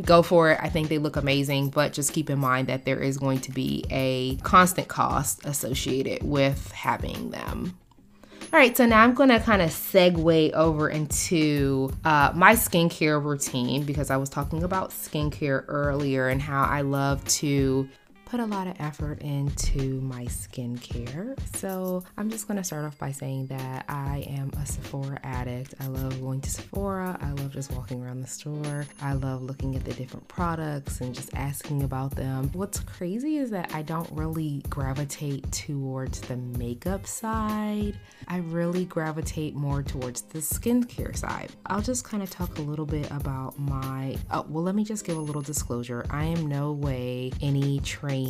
go 0.00 0.22
for 0.22 0.52
it. 0.52 0.60
I 0.62 0.68
think 0.68 0.88
they 0.88 0.98
look 0.98 1.16
amazing, 1.16 1.70
but 1.70 1.92
just 1.92 2.12
keep 2.12 2.30
in 2.30 2.38
mind 2.38 2.68
that 2.68 2.84
there 2.84 3.00
is 3.00 3.18
going 3.18 3.40
to 3.40 3.50
be 3.50 3.84
a 3.90 4.36
constant 4.36 4.86
cost 4.86 5.44
associated 5.44 6.22
with 6.22 6.70
having 6.70 7.30
them. 7.30 7.76
All 8.52 8.58
right, 8.58 8.76
so 8.76 8.84
now 8.84 9.02
I'm 9.02 9.14
gonna 9.14 9.40
kind 9.40 9.62
of 9.62 9.70
segue 9.70 10.52
over 10.52 10.90
into 10.90 11.90
uh, 12.04 12.32
my 12.34 12.52
skincare 12.52 13.22
routine 13.24 13.84
because 13.84 14.10
I 14.10 14.18
was 14.18 14.28
talking 14.28 14.62
about 14.62 14.90
skincare 14.90 15.64
earlier 15.68 16.28
and 16.28 16.42
how 16.42 16.64
I 16.64 16.82
love 16.82 17.24
to 17.28 17.88
put 18.32 18.40
a 18.40 18.46
lot 18.46 18.66
of 18.66 18.74
effort 18.80 19.20
into 19.20 20.00
my 20.00 20.24
skincare. 20.24 21.38
So 21.54 22.02
I'm 22.16 22.30
just 22.30 22.48
gonna 22.48 22.64
start 22.64 22.86
off 22.86 22.96
by 22.96 23.12
saying 23.12 23.48
that 23.48 23.84
I 23.90 24.24
am 24.26 24.50
a 24.58 24.64
Sephora 24.64 25.20
addict. 25.22 25.74
I 25.80 25.88
love 25.88 26.18
going 26.18 26.40
to 26.40 26.48
Sephora. 26.48 27.18
I 27.20 27.32
love 27.32 27.52
just 27.52 27.70
walking 27.72 28.02
around 28.02 28.22
the 28.22 28.26
store. 28.26 28.86
I 29.02 29.12
love 29.12 29.42
looking 29.42 29.76
at 29.76 29.84
the 29.84 29.92
different 29.92 30.26
products 30.28 31.02
and 31.02 31.14
just 31.14 31.34
asking 31.34 31.82
about 31.82 32.16
them. 32.16 32.48
What's 32.54 32.80
crazy 32.80 33.36
is 33.36 33.50
that 33.50 33.74
I 33.74 33.82
don't 33.82 34.10
really 34.12 34.62
gravitate 34.70 35.52
towards 35.52 36.22
the 36.22 36.38
makeup 36.38 37.06
side. 37.06 37.98
I 38.28 38.38
really 38.38 38.86
gravitate 38.86 39.54
more 39.54 39.82
towards 39.82 40.22
the 40.22 40.38
skincare 40.38 41.14
side. 41.14 41.50
I'll 41.66 41.82
just 41.82 42.06
kind 42.06 42.22
of 42.22 42.30
talk 42.30 42.56
a 42.56 42.62
little 42.62 42.86
bit 42.86 43.10
about 43.10 43.58
my. 43.58 44.16
Oh, 44.30 44.46
well, 44.48 44.62
let 44.62 44.74
me 44.74 44.84
just 44.84 45.04
give 45.04 45.18
a 45.18 45.20
little 45.20 45.42
disclosure. 45.42 46.06
I 46.08 46.24
am 46.24 46.46
no 46.46 46.72
way 46.72 47.30
any 47.42 47.80
trained 47.80 48.21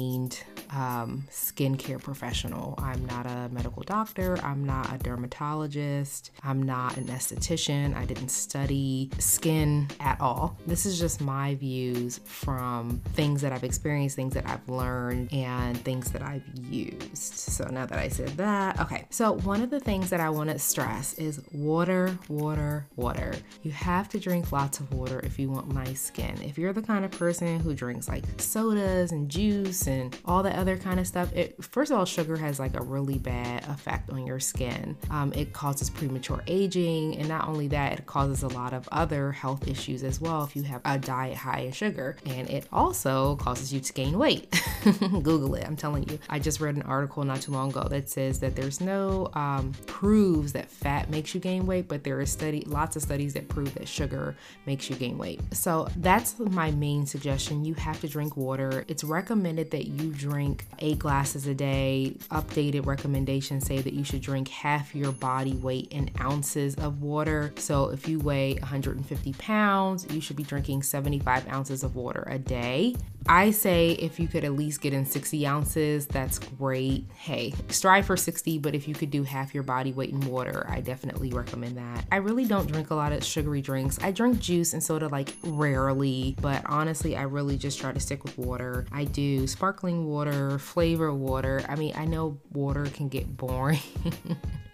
um, 0.71 1.25
skincare 1.31 2.03
professional. 2.03 2.75
I'm 2.79 3.05
not 3.07 3.27
a 3.27 3.49
medical 3.53 3.83
doctor. 3.83 4.39
I'm 4.43 4.65
not 4.65 4.93
a 4.95 4.99
dermatologist. 4.99 6.31
I'm 6.43 6.63
not 6.63 6.97
an 6.97 7.05
esthetician. 7.05 7.95
I 7.95 8.05
didn't 8.05 8.31
study 8.31 9.11
skin 9.19 9.89
at 10.01 10.21
all. 10.21 10.57
This 10.67 10.87
is 10.87 10.99
just 10.99 11.21
my 11.21 11.55
views 11.57 12.21
from 12.25 13.01
things 13.13 13.43
that 13.43 13.53
I've 13.53 13.65
experienced, 13.65 14.17
things 14.17 14.35
that 14.35 14.49
I've 14.49 14.67
learned, 14.69 15.33
and 15.33 15.77
things 15.85 16.11
that 16.13 16.23
I've 16.23 16.45
used. 16.55 17.17
So 17.17 17.65
now 17.67 17.87
that 17.87 17.99
I 17.99 18.09
said 18.09 18.31
that, 18.31 18.81
okay. 18.81 19.07
So 19.11 19.33
one 19.33 19.63
of 19.63 19.71
the 19.71 19.81
things 19.81 20.11
that 20.11 20.21
I 20.21 20.31
want 20.31 20.51
to 20.51 20.59
stress 20.59 21.15
is 21.15 21.43
water, 21.53 22.17
water, 22.29 22.87
water. 22.97 23.35
You 23.63 23.73
have 23.73 24.09
to 24.11 24.21
drink 24.21 24.53
lots 24.53 24.81
of 24.81 24.93
water 24.95 25.21
if 25.23 25.39
you 25.39 25.51
want 25.51 25.73
nice 25.73 26.01
skin. 26.01 26.41
If 26.43 26.57
you're 26.57 26.73
the 26.73 26.83
kind 26.83 27.05
of 27.05 27.11
person 27.11 27.61
who 27.61 27.75
drinks 27.75 28.09
like 28.09 28.25
sodas 28.39 29.13
and 29.13 29.29
juice 29.29 29.82
and 29.87 30.17
all 30.25 30.43
the 30.43 30.57
other 30.57 30.77
kind 30.77 31.01
of 31.01 31.07
stuff, 31.07 31.33
it 31.35 31.63
first 31.63 31.91
of 31.91 31.99
all, 31.99 32.05
sugar 32.05 32.37
has 32.37 32.59
like 32.59 32.79
a 32.79 32.83
really 32.83 33.19
bad 33.19 33.67
effect 33.69 34.11
on 34.11 34.27
your 34.27 34.41
skin. 34.41 34.97
Um, 35.11 35.33
it 35.35 35.53
causes 35.53 35.91
premature 35.91 36.43
aging, 36.47 37.17
and 37.17 37.29
not 37.29 37.49
only 37.49 37.69
that, 37.69 37.99
it 37.99 38.07
causes 38.07 38.43
a 38.43 38.49
lot 38.49 38.73
of 38.73 38.89
other 38.93 39.33
health 39.33 39.67
issues 39.67 40.03
as 40.05 40.21
well 40.21 40.45
if 40.45 40.55
you 40.57 40.63
have 40.63 40.81
a 40.85 40.99
diet 40.99 41.37
high 41.37 41.61
in 41.61 41.73
sugar. 41.73 42.17
And 42.27 42.49
it 42.49 42.67
also 42.73 43.37
causes 43.37 43.73
you 43.73 43.81
to 43.81 43.93
gain 43.93 44.19
weight. 44.19 44.63
Google 45.01 45.55
it, 45.55 45.67
I'm 45.67 45.77
telling 45.77 46.09
you. 46.09 46.19
I 46.29 46.39
just 46.39 46.61
read 46.61 46.77
an 46.77 46.83
article 46.83 47.25
not 47.25 47.41
too 47.41 47.53
long 47.53 47.71
ago 47.71 47.87
that 47.89 48.09
says 48.09 48.41
that 48.41 48.57
there's 48.57 48.81
no 48.81 49.31
um, 49.35 49.73
proves 49.87 50.53
that 50.53 50.71
fat 50.71 51.11
makes 51.11 51.35
you 51.35 51.41
gain 51.41 51.67
weight, 51.67 51.89
but 51.89 52.05
there 52.05 52.21
is 52.21 52.31
study 52.31 52.63
lots 52.67 52.97
of 52.97 53.03
studies 53.03 53.35
that 53.35 53.49
prove 53.49 53.75
that 53.75 53.89
sugar 53.89 54.37
makes 54.67 54.89
you 54.89 54.97
gain 54.97 55.19
weight. 55.19 55.41
So 55.53 55.89
that's 55.97 56.39
my 56.39 56.71
main 56.71 57.07
suggestion. 57.07 57.65
You 57.65 57.75
have 57.75 58.01
to 58.01 58.09
drink 58.09 58.37
water. 58.37 58.85
It's 58.89 59.05
recommended 59.05 59.71
that 59.73 59.89
you 59.89 60.13
drink 60.13 60.65
eight 60.79 60.99
glasses 60.99 61.47
a 61.47 61.55
day. 61.55 62.17
Updated 62.31 62.87
recommendations 62.87 63.67
say 63.67 63.79
that 63.79 63.93
you 63.93 64.05
should 64.05 64.23
drink 64.23 64.49
half 64.49 64.95
your 64.95 65.13
body 65.13 65.55
weight 65.55 65.89
in 65.91 66.11
ounces 66.21 66.77
of 66.77 67.03
water. 67.03 67.53
So 67.57 67.91
if 67.91 68.09
you 68.09 68.21
weigh 68.21 68.55
150 68.55 69.33
pounds, 69.35 70.07
you 70.11 70.21
should 70.21 70.37
be 70.37 70.45
drinking 70.45 70.85
75 70.85 71.49
ounces 71.49 71.83
of 71.83 71.97
water 71.97 72.25
a 72.31 72.39
day. 72.39 72.95
I 73.29 73.51
say 73.51 73.91
if 73.93 74.19
you 74.19 74.29
could 74.29 74.45
at 74.45 74.53
least 74.53 74.81
get 74.81 74.93
in 74.93 75.05
60 75.05 75.47
ounces, 75.47 76.07
that's 76.07 76.39
great. 76.39 77.07
Hey, 77.15 77.55
strive 77.69 78.07
for 78.07 78.17
60, 78.17 78.59
but 78.59 78.75
if 78.75 78.89
you 78.89 78.95
could 78.95 79.11
do 79.11 79.23
half 79.23 79.55
your 79.55 79.63
body 79.63 79.93
weight 79.93 80.11
in 80.11 80.21
water, 80.21 80.67
I 80.69 80.81
definitely 80.81 81.31
recommend 81.31 81.77
that. 81.77 82.05
I 82.11 82.17
really 82.17 82.45
don't 82.45 82.71
drink 82.71 82.91
a 82.91 82.95
lot 82.95 83.13
of 83.13 83.25
sugary 83.25 83.63
drinks. 83.63 83.99
I 84.03 84.11
drink 84.11 84.41
juice 84.41 84.73
and 84.73 84.83
soda 84.83 85.09
like 85.09 85.35
rarely, 85.45 86.37
but 86.41 86.63
honestly, 86.67 87.17
I 87.17 87.23
really 87.23 87.57
just 87.57 87.79
try 87.79 87.93
to 87.93 88.01
stick 88.01 88.25
with 88.25 88.37
water. 88.39 88.87
I 88.93 89.05
do 89.05 89.47
sparkling 89.47 90.07
water, 90.07 90.59
flavor 90.59 91.13
water. 91.13 91.65
I 91.69 91.77
mean, 91.77 91.95
I 91.97 92.05
know 92.05 92.39
water 92.53 92.87
can 92.87 93.09
get 93.09 93.37
boring. 93.37 93.81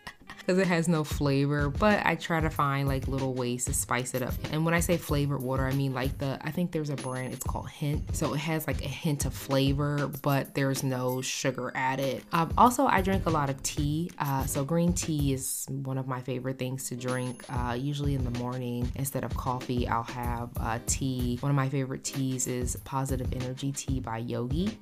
because 0.49 0.59
it 0.59 0.67
has 0.67 0.89
no 0.89 1.05
flavor, 1.05 1.69
but 1.69 2.01
I 2.07 2.15
try 2.15 2.41
to 2.41 2.49
find 2.49 2.89
like 2.89 3.07
little 3.07 3.35
ways 3.35 3.67
to 3.67 3.75
spice 3.75 4.15
it 4.15 4.23
up. 4.23 4.33
And 4.51 4.65
when 4.65 4.73
I 4.73 4.81
say 4.81 4.97
flavored 4.97 5.43
water, 5.43 5.67
I 5.67 5.75
mean 5.75 5.93
like 5.93 6.17
the, 6.17 6.39
I 6.41 6.51
think 6.51 6.73
there's 6.73 6.89
a 6.89 6.97
brand, 6.97 7.35
it's 7.35 7.45
called 7.45 7.69
Hint. 7.69 8.17
So 8.17 8.33
it 8.33 8.39
has 8.39 8.67
like 8.67 8.83
a 8.83 8.89
hint 8.89 9.27
of 9.27 9.35
flavor, 9.35 10.11
but 10.23 10.55
there's 10.55 10.83
no 10.83 11.21
sugar 11.21 11.71
added. 11.75 12.25
Um, 12.33 12.51
also, 12.57 12.87
I 12.87 13.03
drink 13.03 13.27
a 13.27 13.31
lot 13.31 13.51
of 13.51 13.63
tea. 13.63 14.11
Uh, 14.19 14.47
so 14.47 14.65
green 14.65 14.95
tea 14.95 15.35
is 15.35 15.67
one 15.69 15.99
of 15.99 16.09
my 16.09 16.23
favorite 16.23 16.59
things 16.59 16.89
to 16.89 16.97
drink. 16.97 17.45
Uh, 17.51 17.77
usually 17.79 18.15
in 18.15 18.25
the 18.25 18.39
morning, 18.39 18.91
instead 18.95 19.25
of 19.25 19.37
coffee, 19.37 19.87
I'll 19.87 20.03
have 20.03 20.49
uh, 20.61 20.79
tea. 20.87 21.37
One 21.43 21.51
of 21.51 21.57
my 21.57 21.69
favorite 21.69 22.05
teas 22.05 22.47
is 22.47 22.75
Positive 22.85 23.31
Energy 23.35 23.71
Tea 23.73 24.01
by 24.01 24.17
Yogi. 24.17 24.79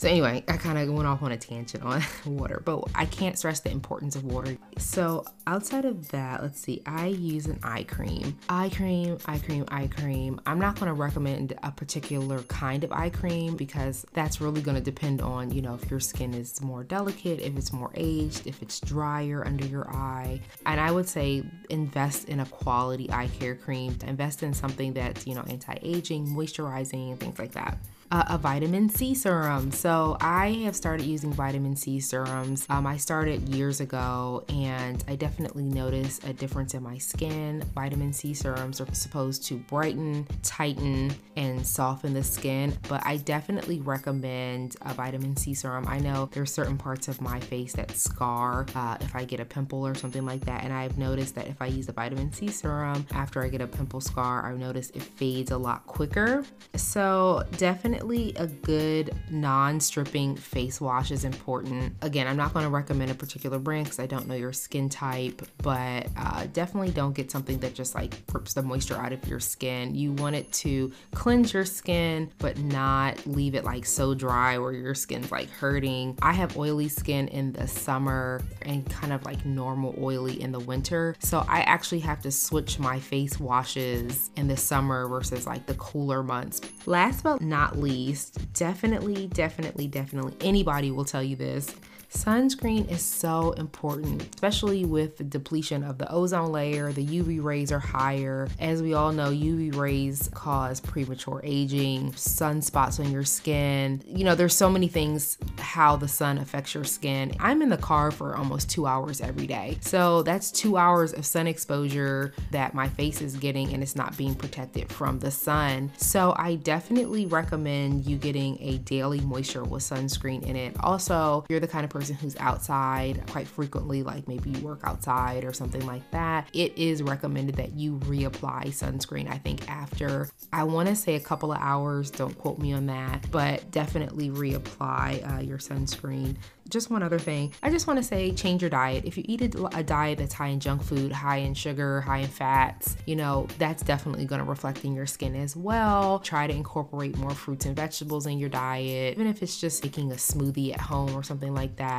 So 0.00 0.08
anyway, 0.08 0.42
I 0.48 0.56
kind 0.56 0.78
of 0.78 0.94
went 0.94 1.06
off 1.06 1.22
on 1.22 1.30
a 1.30 1.36
tangent 1.36 1.84
on 1.84 2.02
water, 2.24 2.62
but 2.64 2.84
I 2.94 3.04
can't 3.04 3.36
stress 3.36 3.60
the 3.60 3.70
importance 3.70 4.16
of 4.16 4.24
water. 4.24 4.56
So 4.78 5.26
outside 5.46 5.84
of 5.84 6.08
that, 6.08 6.42
let's 6.42 6.58
see, 6.58 6.80
I 6.86 7.08
use 7.08 7.44
an 7.44 7.58
eye 7.62 7.82
cream. 7.82 8.38
Eye 8.48 8.70
cream, 8.70 9.18
eye 9.26 9.38
cream, 9.40 9.66
eye 9.68 9.88
cream. 9.88 10.40
I'm 10.46 10.58
not 10.58 10.76
going 10.76 10.86
to 10.86 10.94
recommend 10.94 11.52
a 11.62 11.70
particular 11.70 12.40
kind 12.44 12.82
of 12.82 12.92
eye 12.92 13.10
cream 13.10 13.56
because 13.56 14.06
that's 14.14 14.40
really 14.40 14.62
going 14.62 14.74
to 14.74 14.82
depend 14.82 15.20
on, 15.20 15.50
you 15.50 15.60
know, 15.60 15.74
if 15.74 15.90
your 15.90 16.00
skin 16.00 16.32
is 16.32 16.62
more 16.62 16.82
delicate, 16.82 17.38
if 17.40 17.58
it's 17.58 17.70
more 17.70 17.90
aged, 17.94 18.46
if 18.46 18.62
it's 18.62 18.80
drier 18.80 19.46
under 19.46 19.66
your 19.66 19.86
eye. 19.90 20.40
And 20.64 20.80
I 20.80 20.92
would 20.92 21.10
say 21.10 21.42
invest 21.68 22.30
in 22.30 22.40
a 22.40 22.46
quality 22.46 23.12
eye 23.12 23.28
care 23.38 23.54
cream. 23.54 23.98
Invest 24.06 24.42
in 24.44 24.54
something 24.54 24.94
that's, 24.94 25.26
you 25.26 25.34
know, 25.34 25.44
anti-aging, 25.46 26.26
moisturizing, 26.28 27.10
and 27.10 27.20
things 27.20 27.38
like 27.38 27.52
that 27.52 27.76
uh, 28.10 28.24
a 28.28 28.38
vitamin 28.38 28.88
C 28.88 29.14
serum. 29.14 29.70
So 29.70 30.16
I 30.20 30.52
have 30.64 30.74
started 30.74 31.06
using 31.06 31.32
vitamin 31.32 31.76
C 31.76 32.00
serums. 32.00 32.66
Um, 32.68 32.86
I 32.86 32.96
started 32.96 33.48
years 33.48 33.80
ago 33.80 34.44
and 34.48 35.02
I 35.06 35.16
definitely 35.16 35.64
noticed 35.64 36.24
a 36.24 36.32
difference 36.32 36.74
in 36.74 36.82
my 36.82 36.98
skin. 36.98 37.62
Vitamin 37.74 38.12
C 38.12 38.34
serums 38.34 38.80
are 38.80 38.92
supposed 38.92 39.44
to 39.46 39.56
brighten, 39.56 40.26
tighten, 40.42 41.12
and 41.36 41.64
soften 41.66 42.12
the 42.12 42.22
skin, 42.22 42.76
but 42.88 43.00
I 43.06 43.16
definitely 43.18 43.80
recommend 43.80 44.76
a 44.82 44.92
vitamin 44.94 45.36
C 45.36 45.54
serum. 45.54 45.86
I 45.86 45.98
know 45.98 46.28
there's 46.32 46.52
certain 46.52 46.76
parts 46.76 47.08
of 47.08 47.20
my 47.20 47.38
face 47.38 47.72
that 47.74 47.92
scar 47.92 48.66
uh, 48.74 48.96
if 49.00 49.14
I 49.14 49.24
get 49.24 49.40
a 49.40 49.44
pimple 49.44 49.86
or 49.86 49.94
something 49.94 50.26
like 50.26 50.44
that, 50.46 50.64
and 50.64 50.72
I've 50.72 50.98
noticed 50.98 51.34
that 51.36 51.46
if 51.46 51.62
I 51.62 51.66
use 51.66 51.88
a 51.88 51.92
vitamin 51.92 52.32
C 52.32 52.48
serum 52.48 53.06
after 53.12 53.42
I 53.42 53.48
get 53.48 53.60
a 53.60 53.66
pimple 53.66 54.00
scar, 54.00 54.44
I've 54.44 54.58
noticed 54.58 54.96
it 54.96 55.02
fades 55.02 55.50
a 55.50 55.58
lot 55.58 55.86
quicker. 55.86 56.44
So 56.74 57.44
definitely 57.56 57.99
definitely 58.00 58.32
a 58.36 58.46
good 58.46 59.10
non-stripping 59.30 60.34
face 60.34 60.80
wash 60.80 61.10
is 61.10 61.24
important. 61.24 61.94
Again, 62.00 62.26
I'm 62.26 62.36
not 62.36 62.54
going 62.54 62.64
to 62.64 62.70
recommend 62.70 63.10
a 63.10 63.14
particular 63.14 63.58
brand 63.58 63.84
because 63.84 63.98
I 63.98 64.06
don't 64.06 64.26
know 64.26 64.34
your 64.34 64.54
skin 64.54 64.88
type, 64.88 65.42
but 65.58 66.06
uh, 66.16 66.46
definitely 66.54 66.92
don't 66.92 67.14
get 67.14 67.30
something 67.30 67.58
that 67.58 67.74
just 67.74 67.94
like 67.94 68.14
rips 68.32 68.54
the 68.54 68.62
moisture 68.62 68.96
out 68.96 69.12
of 69.12 69.28
your 69.28 69.38
skin. 69.38 69.94
You 69.94 70.12
want 70.12 70.34
it 70.34 70.50
to 70.52 70.90
cleanse 71.12 71.52
your 71.52 71.66
skin, 71.66 72.30
but 72.38 72.56
not 72.58 73.26
leave 73.26 73.54
it 73.54 73.64
like 73.64 73.84
so 73.84 74.14
dry 74.14 74.56
where 74.56 74.72
your 74.72 74.94
skin's 74.94 75.30
like 75.30 75.50
hurting. 75.50 76.18
I 76.22 76.32
have 76.32 76.56
oily 76.56 76.88
skin 76.88 77.28
in 77.28 77.52
the 77.52 77.68
summer 77.68 78.40
and 78.62 78.88
kind 78.88 79.12
of 79.12 79.26
like 79.26 79.44
normal 79.44 79.94
oily 80.00 80.40
in 80.40 80.52
the 80.52 80.60
winter. 80.60 81.16
So 81.18 81.44
I 81.46 81.60
actually 81.62 82.00
have 82.00 82.22
to 82.22 82.30
switch 82.30 82.78
my 82.78 82.98
face 82.98 83.38
washes 83.38 84.30
in 84.36 84.48
the 84.48 84.56
summer 84.56 85.06
versus 85.06 85.46
like 85.46 85.66
the 85.66 85.74
cooler 85.74 86.22
months. 86.22 86.62
Last 86.86 87.24
but 87.24 87.42
not 87.42 87.76
least, 87.76 87.89
least, 87.90 88.52
definitely, 88.54 89.26
definitely, 89.26 89.88
definitely, 89.88 90.34
anybody 90.40 90.90
will 90.90 91.04
tell 91.04 91.22
you 91.22 91.36
this. 91.36 91.74
Sunscreen 92.10 92.90
is 92.90 93.02
so 93.02 93.52
important, 93.52 94.34
especially 94.34 94.84
with 94.84 95.16
the 95.16 95.22
depletion 95.22 95.84
of 95.84 95.96
the 95.96 96.10
ozone 96.10 96.50
layer. 96.50 96.90
The 96.90 97.06
UV 97.06 97.42
rays 97.42 97.70
are 97.70 97.78
higher. 97.78 98.48
As 98.58 98.82
we 98.82 98.94
all 98.94 99.12
know, 99.12 99.30
UV 99.30 99.76
rays 99.76 100.28
cause 100.34 100.80
premature 100.80 101.40
aging, 101.44 102.10
sunspots 102.12 102.98
on 102.98 103.12
your 103.12 103.22
skin. 103.24 104.02
You 104.04 104.24
know, 104.24 104.34
there's 104.34 104.56
so 104.56 104.68
many 104.68 104.88
things 104.88 105.38
how 105.58 105.94
the 105.94 106.08
sun 106.08 106.38
affects 106.38 106.74
your 106.74 106.82
skin. 106.82 107.32
I'm 107.38 107.62
in 107.62 107.68
the 107.68 107.78
car 107.78 108.10
for 108.10 108.36
almost 108.36 108.68
two 108.68 108.86
hours 108.86 109.20
every 109.20 109.46
day. 109.46 109.78
So 109.80 110.24
that's 110.24 110.50
two 110.50 110.76
hours 110.76 111.12
of 111.12 111.24
sun 111.24 111.46
exposure 111.46 112.34
that 112.50 112.74
my 112.74 112.88
face 112.88 113.22
is 113.22 113.36
getting 113.36 113.72
and 113.72 113.84
it's 113.84 113.94
not 113.94 114.16
being 114.16 114.34
protected 114.34 114.92
from 114.92 115.20
the 115.20 115.30
sun. 115.30 115.92
So 115.96 116.34
I 116.36 116.56
definitely 116.56 117.26
recommend 117.26 118.04
you 118.04 118.16
getting 118.16 118.60
a 118.60 118.78
daily 118.78 119.20
moisture 119.20 119.62
with 119.62 119.84
sunscreen 119.84 120.42
in 120.42 120.56
it. 120.56 120.74
Also, 120.80 121.44
you're 121.48 121.60
the 121.60 121.68
kind 121.68 121.84
of 121.84 121.90
person 121.90 121.99
person 122.00 122.16
who's 122.16 122.36
outside 122.38 123.22
quite 123.28 123.46
frequently, 123.46 124.02
like 124.02 124.26
maybe 124.26 124.48
you 124.48 124.60
work 124.60 124.80
outside 124.84 125.44
or 125.44 125.52
something 125.52 125.84
like 125.86 126.10
that, 126.12 126.48
it 126.54 126.76
is 126.78 127.02
recommended 127.02 127.56
that 127.56 127.74
you 127.74 127.98
reapply 127.98 128.68
sunscreen. 128.68 129.30
I 129.30 129.36
think 129.36 129.70
after, 129.70 130.30
I 130.50 130.64
want 130.64 130.88
to 130.88 130.96
say 130.96 131.16
a 131.16 131.20
couple 131.20 131.52
of 131.52 131.58
hours, 131.60 132.10
don't 132.10 132.36
quote 132.38 132.58
me 132.58 132.72
on 132.72 132.86
that, 132.86 133.30
but 133.30 133.70
definitely 133.70 134.30
reapply 134.30 135.36
uh, 135.36 135.40
your 135.42 135.58
sunscreen 135.58 136.36
just 136.70 136.90
one 136.90 137.02
other 137.02 137.18
thing. 137.18 137.52
I 137.62 137.70
just 137.70 137.86
want 137.86 137.98
to 137.98 138.02
say 138.02 138.32
change 138.32 138.62
your 138.62 138.70
diet. 138.70 139.04
If 139.04 139.18
you 139.18 139.24
eat 139.26 139.54
a, 139.54 139.78
a, 139.78 139.82
diet 139.82 140.18
that's 140.18 140.32
high 140.32 140.48
in 140.48 140.60
junk 140.60 140.82
food, 140.82 141.12
high 141.12 141.38
in 141.38 141.52
sugar, 141.54 142.00
high 142.00 142.18
in 142.18 142.28
fats, 142.28 142.96
you 143.06 143.16
know, 143.16 143.48
that's 143.58 143.82
definitely 143.82 144.24
going 144.24 144.40
to 144.40 144.44
reflect 144.44 144.84
in 144.84 144.94
your 144.94 145.06
skin 145.06 145.34
as 145.34 145.56
well. 145.56 146.20
Try 146.20 146.46
to 146.46 146.54
incorporate 146.54 147.16
more 147.18 147.32
fruits 147.32 147.66
and 147.66 147.74
vegetables 147.74 148.26
in 148.26 148.38
your 148.38 148.48
diet, 148.48 149.14
even 149.14 149.26
if 149.26 149.42
it's 149.42 149.60
just 149.60 149.82
making 149.82 150.12
a 150.12 150.14
smoothie 150.14 150.72
at 150.72 150.80
home 150.80 151.14
or 151.14 151.22
something 151.22 151.54
like 151.54 151.76
that. 151.76 151.89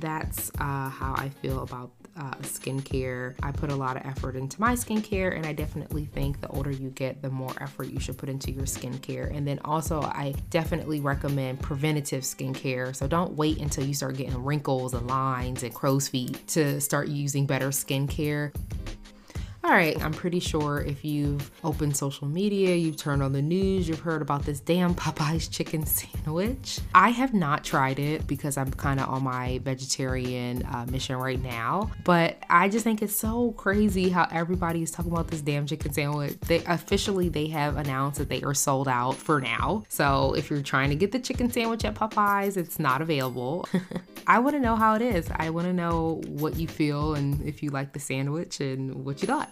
That's 0.00 0.50
uh, 0.58 0.88
how 0.88 1.14
I 1.16 1.28
feel 1.40 1.62
about 1.62 1.90
uh, 2.16 2.34
skincare. 2.36 3.34
I 3.42 3.52
put 3.52 3.70
a 3.70 3.74
lot 3.74 3.96
of 3.96 4.06
effort 4.06 4.36
into 4.36 4.60
my 4.60 4.72
skincare, 4.72 5.36
and 5.36 5.44
I 5.44 5.52
definitely 5.52 6.06
think 6.06 6.40
the 6.40 6.48
older 6.48 6.70
you 6.70 6.90
get, 6.90 7.22
the 7.22 7.30
more 7.30 7.52
effort 7.60 7.88
you 7.88 8.00
should 8.00 8.16
put 8.16 8.28
into 8.28 8.50
your 8.50 8.64
skincare. 8.64 9.34
And 9.34 9.46
then 9.46 9.58
also, 9.64 10.00
I 10.00 10.34
definitely 10.50 11.00
recommend 11.00 11.60
preventative 11.60 12.22
skincare. 12.22 12.94
So 12.94 13.06
don't 13.06 13.34
wait 13.34 13.58
until 13.58 13.84
you 13.84 13.94
start 13.94 14.16
getting 14.16 14.42
wrinkles 14.42 14.94
and 14.94 15.06
lines 15.06 15.62
and 15.62 15.74
crow's 15.74 16.08
feet 16.08 16.46
to 16.48 16.80
start 16.80 17.08
using 17.08 17.46
better 17.46 17.68
skincare. 17.68 18.52
All 19.66 19.72
right, 19.72 20.00
I'm 20.00 20.12
pretty 20.12 20.38
sure 20.38 20.80
if 20.86 21.04
you've 21.04 21.50
opened 21.64 21.96
social 21.96 22.28
media, 22.28 22.76
you've 22.76 22.96
turned 22.96 23.20
on 23.20 23.32
the 23.32 23.42
news, 23.42 23.88
you've 23.88 23.98
heard 23.98 24.22
about 24.22 24.44
this 24.44 24.60
damn 24.60 24.94
Popeye's 24.94 25.48
chicken 25.48 25.84
sandwich. 25.86 26.78
I 26.94 27.08
have 27.08 27.34
not 27.34 27.64
tried 27.64 27.98
it 27.98 28.28
because 28.28 28.56
I'm 28.56 28.70
kind 28.70 29.00
of 29.00 29.08
on 29.08 29.24
my 29.24 29.58
vegetarian 29.64 30.64
uh, 30.66 30.86
mission 30.88 31.16
right 31.16 31.42
now, 31.42 31.90
but 32.04 32.36
I 32.48 32.68
just 32.68 32.84
think 32.84 33.02
it's 33.02 33.16
so 33.16 33.54
crazy 33.56 34.08
how 34.08 34.28
everybody 34.30 34.82
is 34.84 34.92
talking 34.92 35.10
about 35.10 35.26
this 35.26 35.40
damn 35.40 35.66
chicken 35.66 35.92
sandwich. 35.92 36.38
They 36.42 36.62
officially 36.66 37.28
they 37.28 37.48
have 37.48 37.76
announced 37.76 38.20
that 38.20 38.28
they 38.28 38.42
are 38.42 38.54
sold 38.54 38.86
out 38.86 39.16
for 39.16 39.40
now. 39.40 39.82
So 39.88 40.34
if 40.34 40.48
you're 40.48 40.62
trying 40.62 40.90
to 40.90 40.96
get 40.96 41.10
the 41.10 41.18
chicken 41.18 41.50
sandwich 41.50 41.84
at 41.84 41.96
Popeyes, 41.96 42.56
it's 42.56 42.78
not 42.78 43.02
available. 43.02 43.66
I 44.28 44.38
want 44.38 44.54
to 44.54 44.60
know 44.60 44.76
how 44.76 44.94
it 44.94 45.02
is. 45.02 45.28
I 45.34 45.50
want 45.50 45.66
to 45.66 45.72
know 45.72 46.20
what 46.26 46.56
you 46.56 46.68
feel 46.68 47.14
and 47.14 47.42
if 47.42 47.64
you 47.64 47.70
like 47.70 47.92
the 47.92 48.00
sandwich 48.00 48.60
and 48.60 49.04
what 49.04 49.22
you 49.22 49.26
thought. 49.26 49.50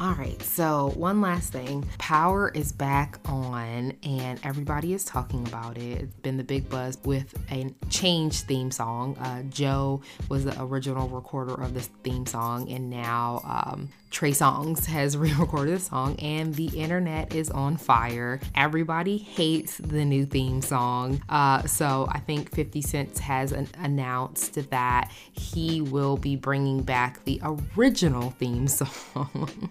All 0.00 0.12
right, 0.12 0.40
so 0.42 0.92
one 0.94 1.20
last 1.20 1.52
thing. 1.52 1.84
Power 1.98 2.52
is 2.54 2.70
back 2.70 3.18
on, 3.24 3.94
and 4.04 4.38
everybody 4.44 4.94
is 4.94 5.04
talking 5.04 5.44
about 5.48 5.76
it. 5.76 6.02
It's 6.02 6.14
been 6.14 6.36
the 6.36 6.44
big 6.44 6.70
buzz 6.70 6.96
with 7.04 7.34
a 7.50 7.74
change 7.90 8.42
theme 8.42 8.70
song. 8.70 9.16
Uh, 9.16 9.42
Joe 9.50 10.00
was 10.28 10.44
the 10.44 10.56
original 10.62 11.08
recorder 11.08 11.54
of 11.54 11.74
this 11.74 11.88
theme 12.04 12.26
song, 12.26 12.70
and 12.70 12.88
now 12.88 13.40
um, 13.42 13.88
Trey 14.10 14.30
Songz 14.32 14.86
has 14.86 15.16
re 15.18 15.32
recorded 15.34 15.76
the 15.76 15.80
song, 15.80 16.16
and 16.20 16.54
the 16.54 16.66
internet 16.68 17.34
is 17.34 17.50
on 17.50 17.76
fire. 17.76 18.40
Everybody 18.54 19.18
hates 19.18 19.76
the 19.78 20.04
new 20.04 20.24
theme 20.26 20.62
song. 20.62 21.22
Uh, 21.28 21.64
so 21.64 22.08
I 22.10 22.20
think 22.20 22.54
50 22.54 22.82
Cent 22.82 23.18
has 23.18 23.52
an- 23.52 23.68
announced 23.78 24.70
that 24.70 25.10
he 25.32 25.80
will 25.80 26.16
be 26.16 26.36
bringing 26.36 26.82
back 26.82 27.24
the 27.24 27.40
original 27.76 28.30
theme 28.30 28.66
song. 28.68 29.70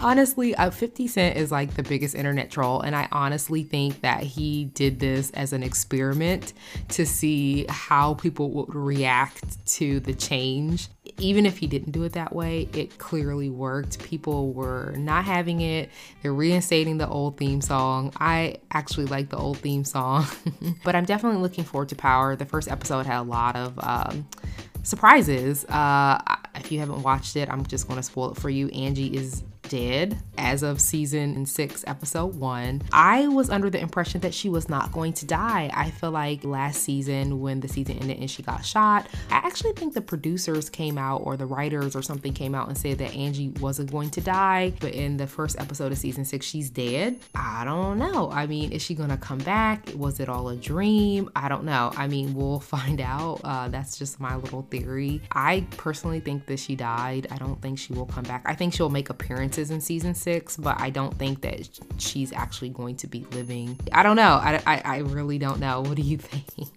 honestly, 0.00 0.54
uh, 0.54 0.70
50 0.70 1.06
Cent 1.06 1.36
is 1.36 1.52
like 1.52 1.74
the 1.74 1.82
biggest 1.82 2.14
internet 2.14 2.50
troll, 2.50 2.80
and 2.80 2.96
I 2.96 3.08
honestly 3.12 3.62
think 3.62 4.00
that 4.00 4.22
he 4.22 4.66
did 4.66 5.00
this 5.00 5.30
as 5.32 5.52
an 5.52 5.62
experiment 5.62 6.52
to 6.90 7.06
see 7.06 7.66
how 7.68 8.14
people 8.14 8.50
would 8.52 8.74
react 8.74 9.64
to 9.66 10.00
the 10.00 10.14
change. 10.14 10.88
Even 11.18 11.44
if 11.44 11.58
he 11.58 11.66
didn't 11.66 11.92
do 11.92 12.02
it 12.04 12.12
that 12.12 12.34
way, 12.34 12.68
it 12.72 12.98
clearly 12.98 13.50
worked. 13.50 14.02
People 14.02 14.52
were 14.52 14.94
not 14.96 15.24
having 15.24 15.60
it. 15.60 15.90
They're 16.22 16.32
reinstating 16.32 16.96
the 16.96 17.08
old 17.08 17.36
theme 17.36 17.60
song. 17.60 18.12
I 18.18 18.56
actually 18.70 19.06
like 19.06 19.28
the 19.28 19.36
old 19.36 19.58
theme 19.58 19.84
song, 19.84 20.26
but 20.84 20.96
I'm 20.96 21.04
definitely 21.04 21.40
looking 21.42 21.64
forward 21.64 21.90
to 21.90 21.96
Power. 21.96 22.36
The 22.36 22.46
first 22.46 22.70
episode 22.70 23.04
had 23.06 23.20
a 23.20 23.22
lot 23.22 23.54
of 23.54 23.78
um, 23.78 24.26
surprises. 24.82 25.64
Uh, 25.66 26.18
if 26.54 26.72
you 26.72 26.78
haven't 26.78 27.02
watched 27.02 27.36
it, 27.36 27.50
I'm 27.50 27.66
just 27.66 27.86
going 27.86 27.98
to 27.98 28.02
spoil 28.02 28.32
it 28.32 28.38
for 28.38 28.48
you. 28.48 28.68
Angie 28.68 29.14
is 29.14 29.42
dead 29.68 30.18
as 30.38 30.62
of 30.62 30.80
season 30.80 31.46
six, 31.46 31.84
episode 31.86 32.34
one. 32.34 32.82
I 32.92 33.28
was 33.28 33.50
under 33.50 33.70
the 33.70 33.80
impression 33.80 34.20
that 34.20 34.34
she 34.34 34.48
was 34.48 34.68
not 34.68 34.92
going 34.92 35.12
to 35.14 35.26
die. 35.26 35.70
I 35.72 35.90
feel 35.90 36.10
like 36.10 36.44
last 36.44 36.82
season, 36.82 37.40
when 37.40 37.60
the 37.60 37.68
season 37.68 37.98
ended 37.98 38.18
and 38.18 38.30
she 38.30 38.42
got 38.42 38.64
shot, 38.64 39.06
I 39.30 39.36
actually 39.36 39.72
think 39.72 39.94
the 39.94 40.00
producers 40.00 40.68
came 40.68 40.98
out 40.98 41.22
or 41.24 41.36
the 41.36 41.46
writers 41.46 41.96
or 41.96 42.02
something 42.02 42.32
came 42.32 42.54
out 42.54 42.68
and 42.68 42.76
said 42.76 42.98
that 42.98 43.14
Angie 43.14 43.48
wasn't 43.60 43.90
going 43.90 44.10
to 44.10 44.20
die. 44.20 44.72
But 44.80 44.92
in 44.94 45.16
the 45.16 45.26
first 45.26 45.58
episode 45.58 45.92
of 45.92 45.98
season 45.98 46.24
six, 46.24 46.46
she's 46.46 46.70
dead. 46.70 47.18
I 47.34 47.64
don't 47.64 47.98
know. 47.98 48.30
I 48.30 48.46
mean, 48.46 48.72
is 48.72 48.82
she 48.82 48.94
going 48.94 49.10
to 49.10 49.16
come 49.16 49.38
back? 49.38 49.88
Was 49.96 50.20
it 50.20 50.28
all 50.28 50.48
a 50.48 50.56
dream? 50.56 51.30
I 51.34 51.48
don't 51.48 51.64
know. 51.64 51.92
I 51.96 52.06
mean, 52.06 52.34
we'll 52.34 52.60
find 52.74 53.00
out. 53.00 53.40
Uh, 53.44 53.68
that's 53.68 53.98
just 53.98 54.20
my 54.20 54.36
little 54.36 54.62
theory. 54.70 55.22
I 55.32 55.66
personally 55.76 56.20
think 56.20 56.46
that 56.46 56.58
she 56.58 56.76
died. 56.76 57.28
I 57.30 57.36
don't 57.36 57.60
think 57.62 57.78
she 57.78 57.92
will 57.92 58.06
come 58.06 58.24
back. 58.24 58.42
I 58.44 58.54
think 58.54 58.74
she'll 58.74 58.90
make 58.90 59.10
appearances 59.10 59.53
in 59.58 59.80
season 59.80 60.14
six, 60.14 60.56
but 60.56 60.80
I 60.80 60.90
don't 60.90 61.16
think 61.18 61.40
that 61.42 61.68
she's 61.98 62.32
actually 62.32 62.70
going 62.70 62.96
to 62.96 63.06
be 63.06 63.26
living. 63.32 63.78
I 63.92 64.02
don't 64.02 64.16
know. 64.16 64.40
I, 64.42 64.62
I, 64.66 64.82
I 64.84 64.96
really 64.98 65.38
don't 65.38 65.60
know. 65.60 65.80
What 65.80 65.94
do 65.94 66.02
you 66.02 66.18
think? 66.18 66.68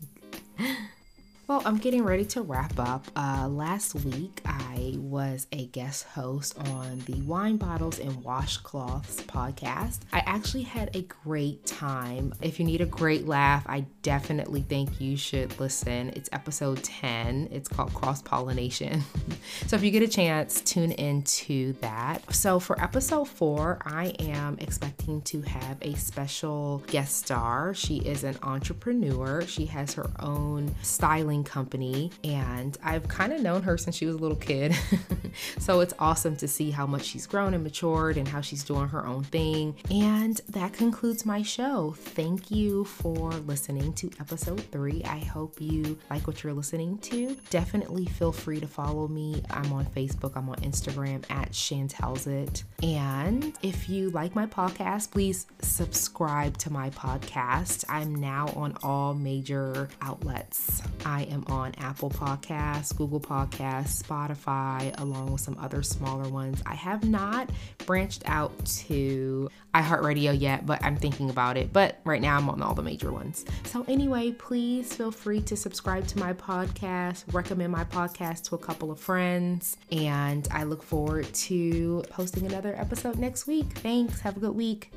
Well, 1.48 1.62
I'm 1.64 1.78
getting 1.78 2.04
ready 2.04 2.26
to 2.26 2.42
wrap 2.42 2.78
up. 2.78 3.06
Uh, 3.16 3.48
last 3.48 3.96
week, 3.96 4.42
I 4.46 4.96
was 4.98 5.48
a 5.54 5.68
guest 5.68 6.04
host 6.08 6.58
on 6.60 7.00
the 7.06 7.22
Wine 7.22 7.56
Bottles 7.56 8.00
and 8.00 8.12
Washcloths 8.22 9.24
podcast. 9.24 10.00
I 10.12 10.24
actually 10.26 10.64
had 10.64 10.94
a 10.94 11.04
great 11.04 11.66
time. 11.66 12.34
If 12.42 12.60
you 12.60 12.66
need 12.66 12.82
a 12.82 12.86
great 12.86 13.28
laugh, 13.28 13.64
I 13.66 13.86
definitely 14.02 14.64
think 14.64 15.00
you 15.00 15.16
should 15.16 15.58
listen. 15.58 16.10
It's 16.18 16.28
episode 16.34 16.84
10, 16.84 17.48
it's 17.50 17.70
called 17.70 17.94
Cross 17.94 18.24
Pollination. 18.24 19.02
so 19.68 19.78
if 19.78 19.84
you 19.86 19.92
get 19.92 20.04
a 20.04 20.08
chance, 20.10 20.60
tune 20.60 20.92
into 20.92 21.72
that. 21.80 22.34
So 22.36 22.60
for 22.60 22.78
episode 22.84 23.30
four, 23.30 23.80
I 23.86 24.08
am 24.20 24.58
expecting 24.60 25.22
to 25.22 25.42
have 25.44 25.78
a 25.82 25.94
special 25.94 26.84
guest 26.88 27.16
star. 27.16 27.74
She 27.74 28.00
is 28.00 28.26
an 28.26 28.38
entrepreneur, 28.44 29.44
she 29.44 29.66
has 29.68 29.94
her 29.94 30.10
own 30.20 30.76
styling 30.82 31.37
company, 31.44 32.12
and 32.24 32.78
I've 32.84 33.08
kind 33.08 33.34
of 33.34 33.42
known 33.42 33.64
her 33.64 33.78
since 33.78 33.96
she 33.96 34.06
was 34.06 34.16
a 34.16 34.20
little 34.20 34.38
kid. 34.38 34.76
so 35.60 35.80
it's 35.80 35.94
awesome 36.00 36.36
to 36.38 36.48
see 36.48 36.72
how 36.72 36.86
much 36.86 37.04
she's 37.04 37.28
grown 37.28 37.54
and 37.54 37.64
matured 37.64 38.18
and 38.18 38.28
how 38.28 38.42
she's 38.42 38.64
doing 38.64 38.88
her 38.90 39.06
own 39.06 39.24
thing. 39.24 39.76
And 39.92 40.40
that 40.50 40.74
concludes 40.74 41.26
my 41.26 41.42
show. 41.42 41.96
Thank 41.98 42.52
you 42.52 42.86
for 42.86 43.32
listening 43.32 43.94
to 43.94 44.12
episode 44.20 44.62
three. 44.72 45.04
I 45.06 45.20
hope 45.20 45.60
you 45.60 45.98
like 46.10 46.28
what 46.28 46.44
you're 46.44 46.54
listening 46.54 46.98
to. 47.00 47.38
Definitely 47.50 48.06
feel 48.06 48.32
free 48.32 48.60
to 48.60 48.68
follow 48.68 49.08
me. 49.08 49.44
I'm 49.50 49.72
on 49.74 49.86
Facebook, 49.86 50.36
I'm 50.36 50.50
on 50.50 50.58
Instagram 50.58 51.24
at 51.30 51.52
Chantelsit. 51.52 52.64
And 52.84 53.54
if 53.62 53.90
you 53.90 54.10
like 54.12 54.36
my 54.36 54.46
podcast, 54.46 55.12
please 55.12 55.48
subscribe 55.62 56.58
to 56.60 56.72
my 56.72 56.90
podcast. 56.92 57.86
I'm 57.90 58.16
now 58.16 58.48
on 58.56 58.78
all 58.84 59.14
major 59.14 59.90
outlets. 60.02 60.82
I 61.06 61.24
am 61.30 61.44
on 61.48 61.74
Apple 61.78 62.10
Podcasts, 62.10 62.96
Google 62.96 63.20
Podcasts, 63.20 64.02
Spotify, 64.02 64.94
along 65.00 65.32
with 65.32 65.42
some 65.42 65.58
other 65.60 65.84
smaller 65.84 66.30
ones. 66.30 66.62
I 66.66 66.76
have 66.76 67.04
not 67.04 67.50
branched 67.86 68.24
out 68.26 68.66
to 68.66 69.50
iHeartRadio 69.74 70.40
yet, 70.40 70.66
but 70.66 70.84
I'm 70.84 70.98
thinking 70.98 71.30
about 71.30 71.58
it. 71.58 71.72
But 71.72 72.00
right 72.04 72.22
now, 72.22 72.38
I'm 72.38 72.50
on 72.50 72.62
all 72.62 72.74
the 72.74 72.84
major 72.84 73.12
ones. 73.12 73.46
So, 73.66 73.86
anyway, 73.88 74.32
please 74.32 74.94
feel 74.94 75.12
free 75.12 75.42
to 75.42 75.56
subscribe 75.56 76.08
to 76.08 76.20
my 76.20 76.34
podcast, 76.34 77.24
recommend 77.34 77.72
my 77.72 77.84
podcast 77.84 78.44
to 78.50 78.56
a 78.56 78.60
couple 78.60 78.92
of 78.92 79.00
friends, 79.00 79.78
and 79.92 80.48
I 80.52 80.64
look 80.64 80.84
forward 80.84 81.32
to 81.34 82.04
posting 82.10 82.46
another 82.46 82.76
episode 82.78 83.18
next 83.18 83.48
week. 83.48 83.68
Thanks. 83.80 84.20
Have 84.22 84.38
a 84.38 84.40
good 84.40 84.56
week. 84.56 84.92